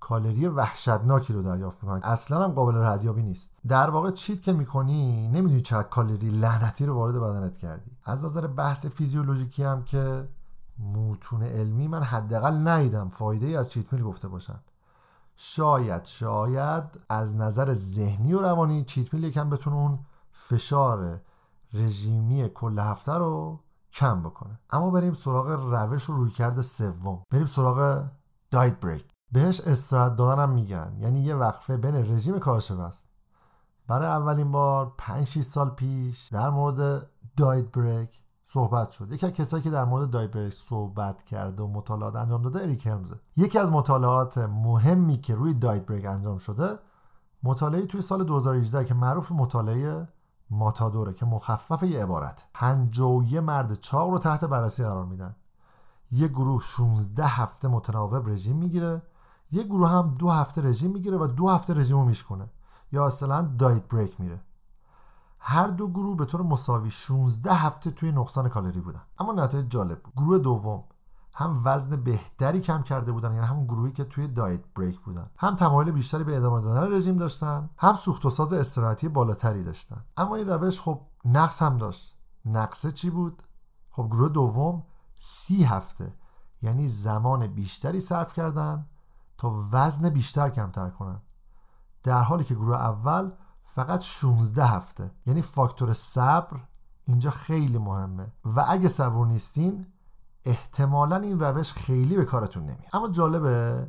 کالری 0.00 0.46
وحشتناکی 0.46 1.32
رو 1.32 1.42
دریافت 1.42 1.84
می‌کنن. 1.84 2.00
اصلا 2.02 2.44
هم 2.44 2.52
قابل 2.52 2.76
ردیابی 2.76 3.22
نیست. 3.22 3.50
در 3.68 3.90
واقع 3.90 4.10
چیت 4.10 4.42
که 4.42 4.52
می‌کنی 4.52 5.28
نمی‌دونی 5.28 5.60
چه 5.60 5.82
کالری 5.82 6.30
لعنتی 6.30 6.86
رو 6.86 6.94
وارد 6.94 7.14
بدنت 7.14 7.56
کردی. 7.56 7.90
از 8.04 8.24
نظر 8.24 8.46
بحث 8.46 8.86
فیزیولوژیکی 8.86 9.64
هم 9.64 9.84
که 9.84 10.28
موتون 10.78 11.42
علمی 11.42 11.88
من 11.88 12.02
حداقل 12.02 12.68
ندیدم 12.68 13.08
فایده 13.08 13.46
ای 13.46 13.56
از 13.56 13.70
چیت 13.70 13.92
میل 13.92 14.02
گفته 14.02 14.28
باشن. 14.28 14.60
شاید 15.36 16.04
شاید 16.04 16.84
از 17.08 17.36
نظر 17.36 17.74
ذهنی 17.74 18.32
و 18.32 18.40
روانی 18.40 18.84
چیت 18.84 19.14
میل 19.14 19.24
یکم 19.24 19.50
بتونه 19.50 19.76
اون 19.76 19.98
فشار 20.38 21.20
رژیمی 21.72 22.48
کل 22.48 22.78
هفته 22.78 23.12
رو 23.12 23.60
کم 23.92 24.22
بکنه. 24.22 24.60
اما 24.70 24.90
بریم 24.90 25.14
سراغ 25.14 25.46
روش 25.46 26.10
و 26.10 26.12
رویکرد 26.12 26.60
سوم. 26.60 27.22
بریم 27.30 27.46
سراغ 27.46 28.04
دایت 28.50 28.80
بریک 28.80 29.04
بهش 29.32 29.60
استراحت 29.60 30.16
دادن 30.16 30.42
هم 30.42 30.50
میگن. 30.50 30.96
یعنی 30.98 31.20
یه 31.20 31.34
وقفه 31.34 31.76
بین 31.76 31.94
رژیم 31.94 32.34
وزن 32.44 32.90
برای 33.88 34.08
اولین 34.08 34.52
بار 34.52 34.94
5 34.98 35.42
سال 35.42 35.70
پیش 35.70 36.28
در 36.28 36.50
مورد 36.50 37.10
دایت 37.36 37.72
بریک 37.72 38.20
صحبت 38.44 38.90
شد. 38.90 39.12
یکی 39.12 39.26
از 39.26 39.32
کسایی 39.32 39.62
که 39.62 39.70
در 39.70 39.84
مورد 39.84 40.10
دایت 40.10 40.30
بریک 40.30 40.54
صحبت 40.54 41.22
کرده 41.22 41.62
و 41.62 41.66
مطالعات 41.66 42.16
انجام 42.16 42.42
داده 42.42 42.62
اریک 42.62 42.86
همزه 42.86 43.14
یکی 43.36 43.58
از 43.58 43.72
مطالعات 43.72 44.38
مهمی 44.38 45.16
که 45.16 45.34
روی 45.34 45.54
دایت 45.54 45.86
بریک 45.86 46.06
انجام 46.06 46.38
شده 46.38 46.78
مطالعه 47.42 47.86
توی 47.86 48.02
سال 48.02 48.24
2018 48.24 48.84
که 48.84 48.94
معروف 48.94 49.32
مطالعه 49.32 50.08
ماتادوره 50.50 51.12
که 51.12 51.26
مخفف 51.26 51.82
یه 51.82 52.02
عبارت. 52.02 52.44
یه 53.26 53.40
مرد 53.40 53.74
چاق 53.74 54.10
رو 54.10 54.18
تحت 54.18 54.44
بررسی 54.44 54.84
قرار 54.84 55.04
میدن. 55.04 55.36
یه 56.12 56.28
گروه 56.28 56.60
16 56.62 57.26
هفته 57.26 57.68
متناوب 57.68 58.28
رژیم 58.28 58.56
می‌گیره. 58.56 59.02
یه 59.50 59.62
گروه 59.62 59.88
هم 59.88 60.14
دو 60.14 60.30
هفته 60.30 60.62
رژیم 60.62 60.90
می‌گیره 60.90 61.16
و 61.16 61.26
دو 61.26 61.48
هفته 61.48 61.74
رژیم 61.74 61.96
رو 61.96 62.04
میشکنه 62.04 62.50
یا 62.92 63.06
اصلا 63.06 63.42
دایت 63.42 63.88
بریک 63.88 64.20
میره. 64.20 64.40
هر 65.38 65.66
دو 65.66 65.88
گروه 65.88 66.16
به 66.16 66.24
طور 66.24 66.42
مساوی 66.42 66.90
16 66.90 67.54
هفته 67.54 67.90
توی 67.90 68.12
نقصان 68.12 68.48
کالری 68.48 68.80
بودن. 68.80 69.02
اما 69.18 69.32
نتایج 69.32 69.68
جالب 69.68 70.02
بود. 70.02 70.14
گروه 70.14 70.38
دوم 70.38 70.84
هم 71.38 71.60
وزن 71.64 71.96
بهتری 71.96 72.60
کم 72.60 72.82
کرده 72.82 73.12
بودن 73.12 73.32
یعنی 73.32 73.46
همون 73.46 73.64
گروهی 73.64 73.92
که 73.92 74.04
توی 74.04 74.28
دایت 74.28 74.60
بریک 74.74 75.00
بودن. 75.00 75.30
هم 75.36 75.56
تمایل 75.56 75.90
بیشتری 75.90 76.24
به 76.24 76.36
ادامه 76.36 76.60
دادن 76.60 76.92
رژیم 76.92 77.16
داشتن 77.16 77.70
هم 77.76 77.94
سوخت 77.94 78.26
و 78.26 78.30
ساز 78.30 78.52
استراحتی 78.52 79.08
بالاتری 79.08 79.62
داشتن. 79.62 80.04
اما 80.16 80.36
این 80.36 80.48
روش 80.48 80.80
خب 80.80 81.00
نقص 81.24 81.62
هم 81.62 81.78
داشت. 81.78 82.16
نقصه 82.44 82.92
چی 82.92 83.10
بود؟ 83.10 83.42
خب 83.90 84.06
گروه 84.06 84.28
دوم 84.28 84.82
سی 85.18 85.64
هفته 85.64 86.14
یعنی 86.62 86.88
زمان 86.88 87.46
بیشتری 87.46 88.00
صرف 88.00 88.32
کردن 88.32 88.86
تا 89.38 89.62
وزن 89.72 90.08
بیشتر 90.08 90.50
کمتر 90.50 90.90
کنن. 90.90 91.22
در 92.02 92.22
حالی 92.22 92.44
که 92.44 92.54
گروه 92.54 92.76
اول 92.76 93.32
فقط 93.64 94.00
16 94.00 94.66
هفته 94.66 95.10
یعنی 95.26 95.42
فاکتور 95.42 95.92
صبر 95.92 96.60
اینجا 97.04 97.30
خیلی 97.30 97.78
مهمه. 97.78 98.32
و 98.44 98.64
اگه 98.68 98.88
صبور 98.88 99.26
نیستین 99.26 99.86
احتمالا 100.48 101.16
این 101.16 101.40
روش 101.40 101.72
خیلی 101.72 102.16
به 102.16 102.24
کارتون 102.24 102.62
نمیاد. 102.62 102.90
اما 102.92 103.08
جالبه 103.08 103.86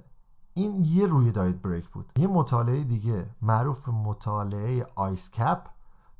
این 0.54 0.86
یه 0.86 1.08
روی 1.08 1.32
دایت 1.32 1.56
بریک 1.56 1.89
بود. 1.89 2.12
یه 2.15 2.28
مطالعه 2.28 2.84
دیگه 2.84 3.30
معروف 3.41 3.86
به 3.86 3.91
مطالعه 3.91 4.88
آیس 4.95 5.32
کپ 5.32 5.67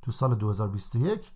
تو 0.02 0.12
سال 0.12 0.36
2021 0.36 1.32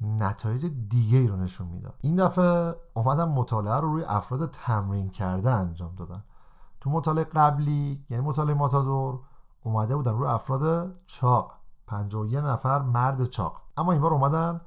نتایج 0.00 0.66
دیگه 0.88 1.18
ای 1.18 1.28
رو 1.28 1.36
نشون 1.36 1.66
می‌داد. 1.66 1.94
این 2.00 2.16
دفعه 2.16 2.74
اومدن 2.94 3.24
مطالعه 3.24 3.74
رو 3.74 3.92
روی 3.92 4.04
افراد 4.04 4.50
تمرین 4.50 5.10
کرده 5.10 5.50
انجام 5.50 5.94
دادن. 5.94 6.24
تو 6.80 6.90
مطالعه 6.90 7.24
قبلی 7.24 8.04
یعنی 8.10 8.24
مطالعه 8.24 8.54
ماتادور 8.54 9.20
اومده 9.62 9.96
بودن 9.96 10.12
روی 10.12 10.28
افراد 10.28 10.94
چاق. 11.06 11.60
51 11.86 12.34
نفر 12.34 12.82
مرد 12.82 13.24
چاق. 13.24 13.62
اما 13.76 13.92
این 13.92 14.00
بار 14.00 14.12
اومدن 14.12 14.60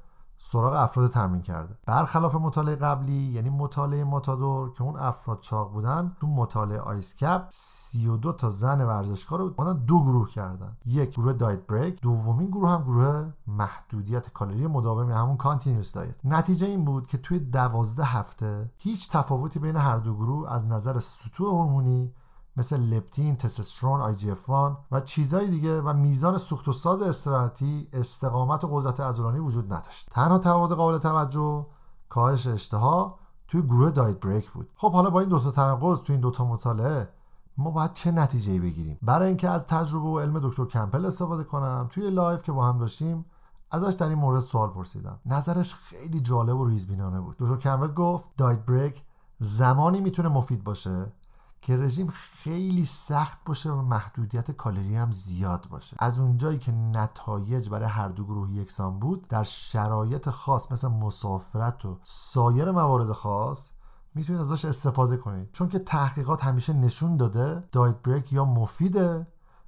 سراغ 0.46 0.74
افراد 0.74 1.10
تمرین 1.10 1.42
کرده. 1.42 1.74
برخلاف 1.86 2.34
مطالعه 2.34 2.76
قبلی 2.76 3.12
یعنی 3.12 3.50
مطالعه 3.50 4.04
ماتادور 4.04 4.72
که 4.72 4.82
اون 4.82 4.96
افراد 4.96 5.40
چاق 5.40 5.72
بودن 5.72 6.16
تو 6.20 6.26
مطالعه 6.26 6.78
ICECAP 6.78 7.46
32 7.50 8.32
تا 8.32 8.50
زن 8.50 8.86
ورزشکار 8.86 9.38
رو 9.38 9.54
اومدن 9.58 9.84
دو 9.84 10.02
گروه 10.02 10.30
کردن. 10.30 10.76
یک 10.86 11.10
گروه 11.10 11.32
diet 11.32 11.66
break 11.66 12.00
دومین 12.00 12.50
گروه 12.50 12.70
هم 12.70 12.82
گروه 12.82 13.32
محدودیت 13.46 14.32
کالری 14.32 14.66
مداوم 14.66 15.12
همون 15.12 15.36
continuous 15.36 15.92
diet. 15.92 16.14
نتیجه 16.24 16.66
این 16.66 16.84
بود 16.84 17.06
که 17.06 17.18
توی 17.18 17.38
دوازده 17.38 18.04
هفته 18.04 18.70
هیچ 18.76 19.10
تفاوتی 19.10 19.58
بین 19.58 19.76
هر 19.76 19.96
دو 19.96 20.14
گروه 20.14 20.52
از 20.52 20.64
نظر 20.64 20.98
سطوح 20.98 21.48
هورمونی 21.48 22.12
مثل 22.56 22.80
لپتین، 22.80 23.36
تستوسترون، 23.36 24.00
IG 24.00 24.32
و 24.92 25.00
چیزهای 25.00 25.46
دیگه 25.46 25.82
و 25.82 25.92
میزان 25.92 26.38
سوخت 26.38 26.68
و 26.68 26.72
ساز 26.72 27.02
استراحتی، 27.02 27.88
استقامت 27.92 28.64
و 28.64 28.68
قدرت 28.68 29.00
عضلانی 29.00 29.38
وجود 29.38 29.72
نداشت. 29.72 30.08
تنها 30.10 30.38
تفاوت 30.38 30.72
قابل 30.72 30.98
توجه 30.98 31.66
کاهش 32.08 32.46
اشتها 32.46 33.18
توی 33.48 33.62
گروه 33.62 33.90
diet 33.90 34.20
break 34.20 34.50
بود. 34.50 34.70
خب 34.76 34.92
حالا 34.92 35.10
با 35.10 35.20
این 35.20 35.28
دو 35.28 35.38
تا 35.38 35.50
تناقض 35.50 36.00
توی 36.00 36.12
این 36.14 36.20
دو 36.20 36.30
تا 36.30 36.44
مطالعه 36.44 37.08
ما 37.56 37.70
باید 37.70 37.92
چه 37.92 38.10
نتیجه 38.10 38.52
ای 38.52 38.60
بگیریم 38.60 38.98
برای 39.02 39.28
اینکه 39.28 39.48
از 39.48 39.66
تجربه 39.66 40.08
و 40.08 40.18
علم 40.18 40.38
دکتر 40.38 40.64
کمپل 40.64 41.06
استفاده 41.06 41.44
کنم 41.44 41.86
توی 41.90 42.10
live 42.10 42.42
که 42.42 42.52
با 42.52 42.66
هم 42.66 42.78
داشتیم 42.78 43.24
ازش 43.70 43.94
در 43.94 44.08
این 44.08 44.18
مورد 44.18 44.40
سوال 44.40 44.70
پرسیدم 44.70 45.20
نظرش 45.26 45.74
خیلی 45.74 46.20
جالب 46.20 46.56
و 46.56 46.64
ریزبینانه 46.64 47.20
بود 47.20 47.36
دکتر 47.38 47.56
کمپل 47.56 47.92
گفت 47.92 48.28
diet 48.36 48.66
break 48.66 49.02
زمانی 49.40 50.00
می‌تونه 50.00 50.28
مفید 50.28 50.64
باشه 50.64 51.12
که 51.64 51.76
رژیم 51.76 52.06
خیلی 52.06 52.84
سخت 52.84 53.40
باشه 53.46 53.70
و 53.70 53.82
محدودیت 53.82 54.50
کالری 54.50 54.96
هم 54.96 55.12
زیاد 55.12 55.66
باشه. 55.70 55.96
از 55.98 56.18
اونجایی 56.18 56.58
که 56.58 56.72
نتایج 56.72 57.68
برای 57.68 57.88
هر 57.88 58.08
دو 58.08 58.24
گروه 58.24 58.52
یکسان 58.52 58.98
بود 58.98 59.28
در 59.28 59.44
شرایط 59.44 60.30
خاص 60.30 60.72
مثل 60.72 60.88
مسافرت 60.88 61.84
و 61.84 61.98
سایر 62.02 62.70
موارد 62.70 63.12
خاص 63.12 63.70
می‌تونید 64.14 64.42
ازش 64.42 64.64
استفاده 64.64 65.16
کنید. 65.16 65.52
چون 65.52 65.68
که 65.68 65.78
تحقیقات 65.78 66.44
همیشه 66.44 66.72
نشون 66.72 67.16
داده 67.16 67.64
دایت 67.72 67.96
بریک 67.96 68.32
یا 68.32 68.44
مفیده 68.44 69.26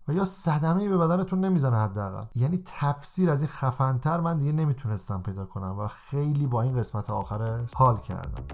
و 0.08 0.12
یا 0.12 0.24
صدمه 0.24 0.88
به 0.88 0.96
بدنتون 0.98 1.40
نمی‌زنه 1.40 1.76
حداقل. 1.76 2.24
یعنی 2.34 2.62
تفسیر 2.64 3.30
از 3.30 3.40
این 3.40 3.50
خفنتر 3.50 4.20
من 4.20 4.38
دیگه 4.38 4.52
نمی‌تونستم 4.52 5.22
پیدا 5.22 5.44
کنم 5.44 5.78
و 5.78 5.88
خیلی 5.88 6.46
با 6.46 6.62
این 6.62 6.76
قسمت 6.76 7.10
آخرش 7.10 7.70
حال 7.74 7.96
کردم. 7.96 8.44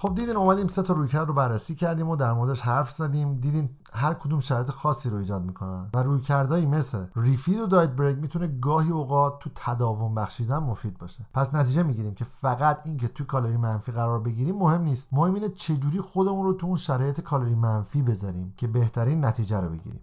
خب 0.00 0.14
دیدین 0.14 0.36
اومدیم 0.36 0.66
سه 0.66 0.82
تا 0.82 0.94
رویکرد 0.94 1.28
رو 1.28 1.34
بررسی 1.34 1.74
کردیم 1.74 2.08
و 2.08 2.16
در 2.16 2.32
موردش 2.32 2.60
حرف 2.60 2.90
زدیم. 2.90 3.34
دیدین 3.40 3.70
هر 3.92 4.14
کدوم 4.14 4.40
شرایط 4.40 4.70
خاصی 4.70 5.10
رو 5.10 5.16
ایجاد 5.16 5.42
می‌کنن. 5.42 5.90
و 5.94 6.02
رویکردهایی 6.02 6.66
مثل 6.66 7.04
ریفید 7.16 7.60
و 7.60 7.66
دایت 7.66 7.90
بریک 7.90 8.18
می‌تونه 8.18 8.46
گاهی 8.46 8.90
اوقات 8.90 9.38
تو 9.38 9.50
تداوم 9.54 10.14
بخشیدن 10.14 10.58
مفید 10.58 10.98
باشه. 10.98 11.26
پس 11.34 11.54
نتیجه 11.54 11.82
می‌گیریم 11.82 12.14
که 12.14 12.24
فقط 12.24 12.86
اینکه 12.86 13.08
تو 13.08 13.24
کالری 13.24 13.56
منفی 13.56 13.92
قرار 13.92 14.20
بگیریم 14.20 14.56
مهم 14.56 14.82
نیست. 14.82 15.14
مهم 15.14 15.34
اینه 15.34 15.48
چجوری 15.48 16.00
خودمون 16.00 16.46
رو 16.46 16.52
تو 16.52 16.66
اون 16.66 16.76
شرایط 16.76 17.20
کالری 17.20 17.54
منفی 17.54 18.02
بذاریم 18.02 18.54
که 18.56 18.66
بهترین 18.66 19.24
نتیجه 19.24 19.60
رو 19.60 19.68
بگیریم. 19.68 20.00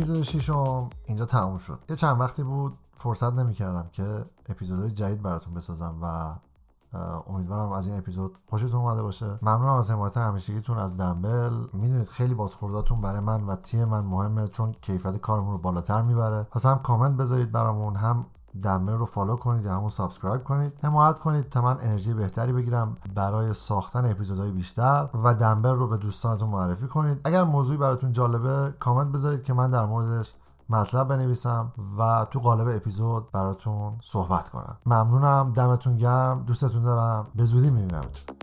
اپیزود 0.00 0.22
ششم 0.22 0.90
اینجا 1.04 1.26
تموم 1.26 1.56
شد. 1.56 1.78
یه 1.88 1.96
چند 1.96 2.20
وقتی 2.20 2.42
بود 2.42 2.78
فرصت 2.96 3.32
نمی‌کردم 3.32 3.88
که 3.92 4.24
اپیزودهای 4.48 4.90
جدید 4.90 5.22
براتون 5.22 5.54
بسازم 5.54 5.98
و 6.02 6.34
امیدوارم 7.30 7.72
از 7.72 7.86
این 7.86 7.98
اپیزود 7.98 8.38
خوشتون 8.46 8.80
اومده 8.80 9.02
باشه. 9.02 9.38
ممنونم 9.42 9.74
از 9.74 9.90
حمایت 9.90 10.16
همیشگیتون 10.16 10.78
از 10.78 10.98
دمبل. 10.98 11.66
می‌دونید 11.72 12.08
خیلی 12.08 12.34
بازخورداتون 12.34 13.00
برای 13.00 13.20
من 13.20 13.44
و 13.44 13.56
تیم 13.56 13.84
من 13.84 14.00
مهمه 14.00 14.48
چون 14.48 14.72
کیفیت 14.72 15.16
کارمون 15.16 15.52
رو 15.52 15.58
بالاتر 15.58 16.02
می‌بره. 16.02 16.42
پس 16.42 16.66
هم 16.66 16.78
کامنت 16.78 17.16
بذارید 17.16 17.52
برامون 17.52 17.96
هم 17.96 18.26
دمبل 18.62 18.92
رو 18.92 19.04
follow 19.04 19.36
کنید 19.36 19.64
یا 19.64 19.74
همون 19.74 19.88
subscribe 19.88 20.44
کنید. 20.44 20.72
حمایت 20.82 21.18
کنید 21.18 21.48
تا 21.48 21.62
من 21.62 21.76
انرژی 21.80 22.14
بهتری 22.14 22.52
بگیرم 22.52 22.96
برای 23.14 23.54
ساختن 23.54 24.10
اپیزودهای 24.10 24.50
بیشتر 24.50 25.08
و 25.24 25.34
دمبل 25.34 25.74
رو 25.74 25.88
به 25.88 25.96
دوستانتون 25.96 26.48
معرفی 26.48 26.86
کنید. 26.86 27.20
اگر 27.24 27.44
موضوعی 27.44 27.78
براتون 27.78 28.12
جالبه 28.12 28.74
کامنت 28.78 29.12
بذارید 29.12 29.42
که 29.42 29.52
من 29.52 29.70
در 29.70 29.84
موردش 29.84 30.34
مطلب 30.70 31.08
بنویسم 31.08 31.72
و 31.98 32.26
تو 32.30 32.40
قالب 32.40 32.76
اپیزود 32.76 33.30
براتون 33.32 33.92
صحبت 34.02 34.48
کنم. 34.48 34.76
ممنونم 34.86 35.52
دمتون 35.52 35.96
گرم 35.96 36.44
دوستتون 36.46 36.82
دارم. 36.82 37.26
به 37.34 37.44
زودی 37.44 37.70
میبینمتون. 37.70 38.36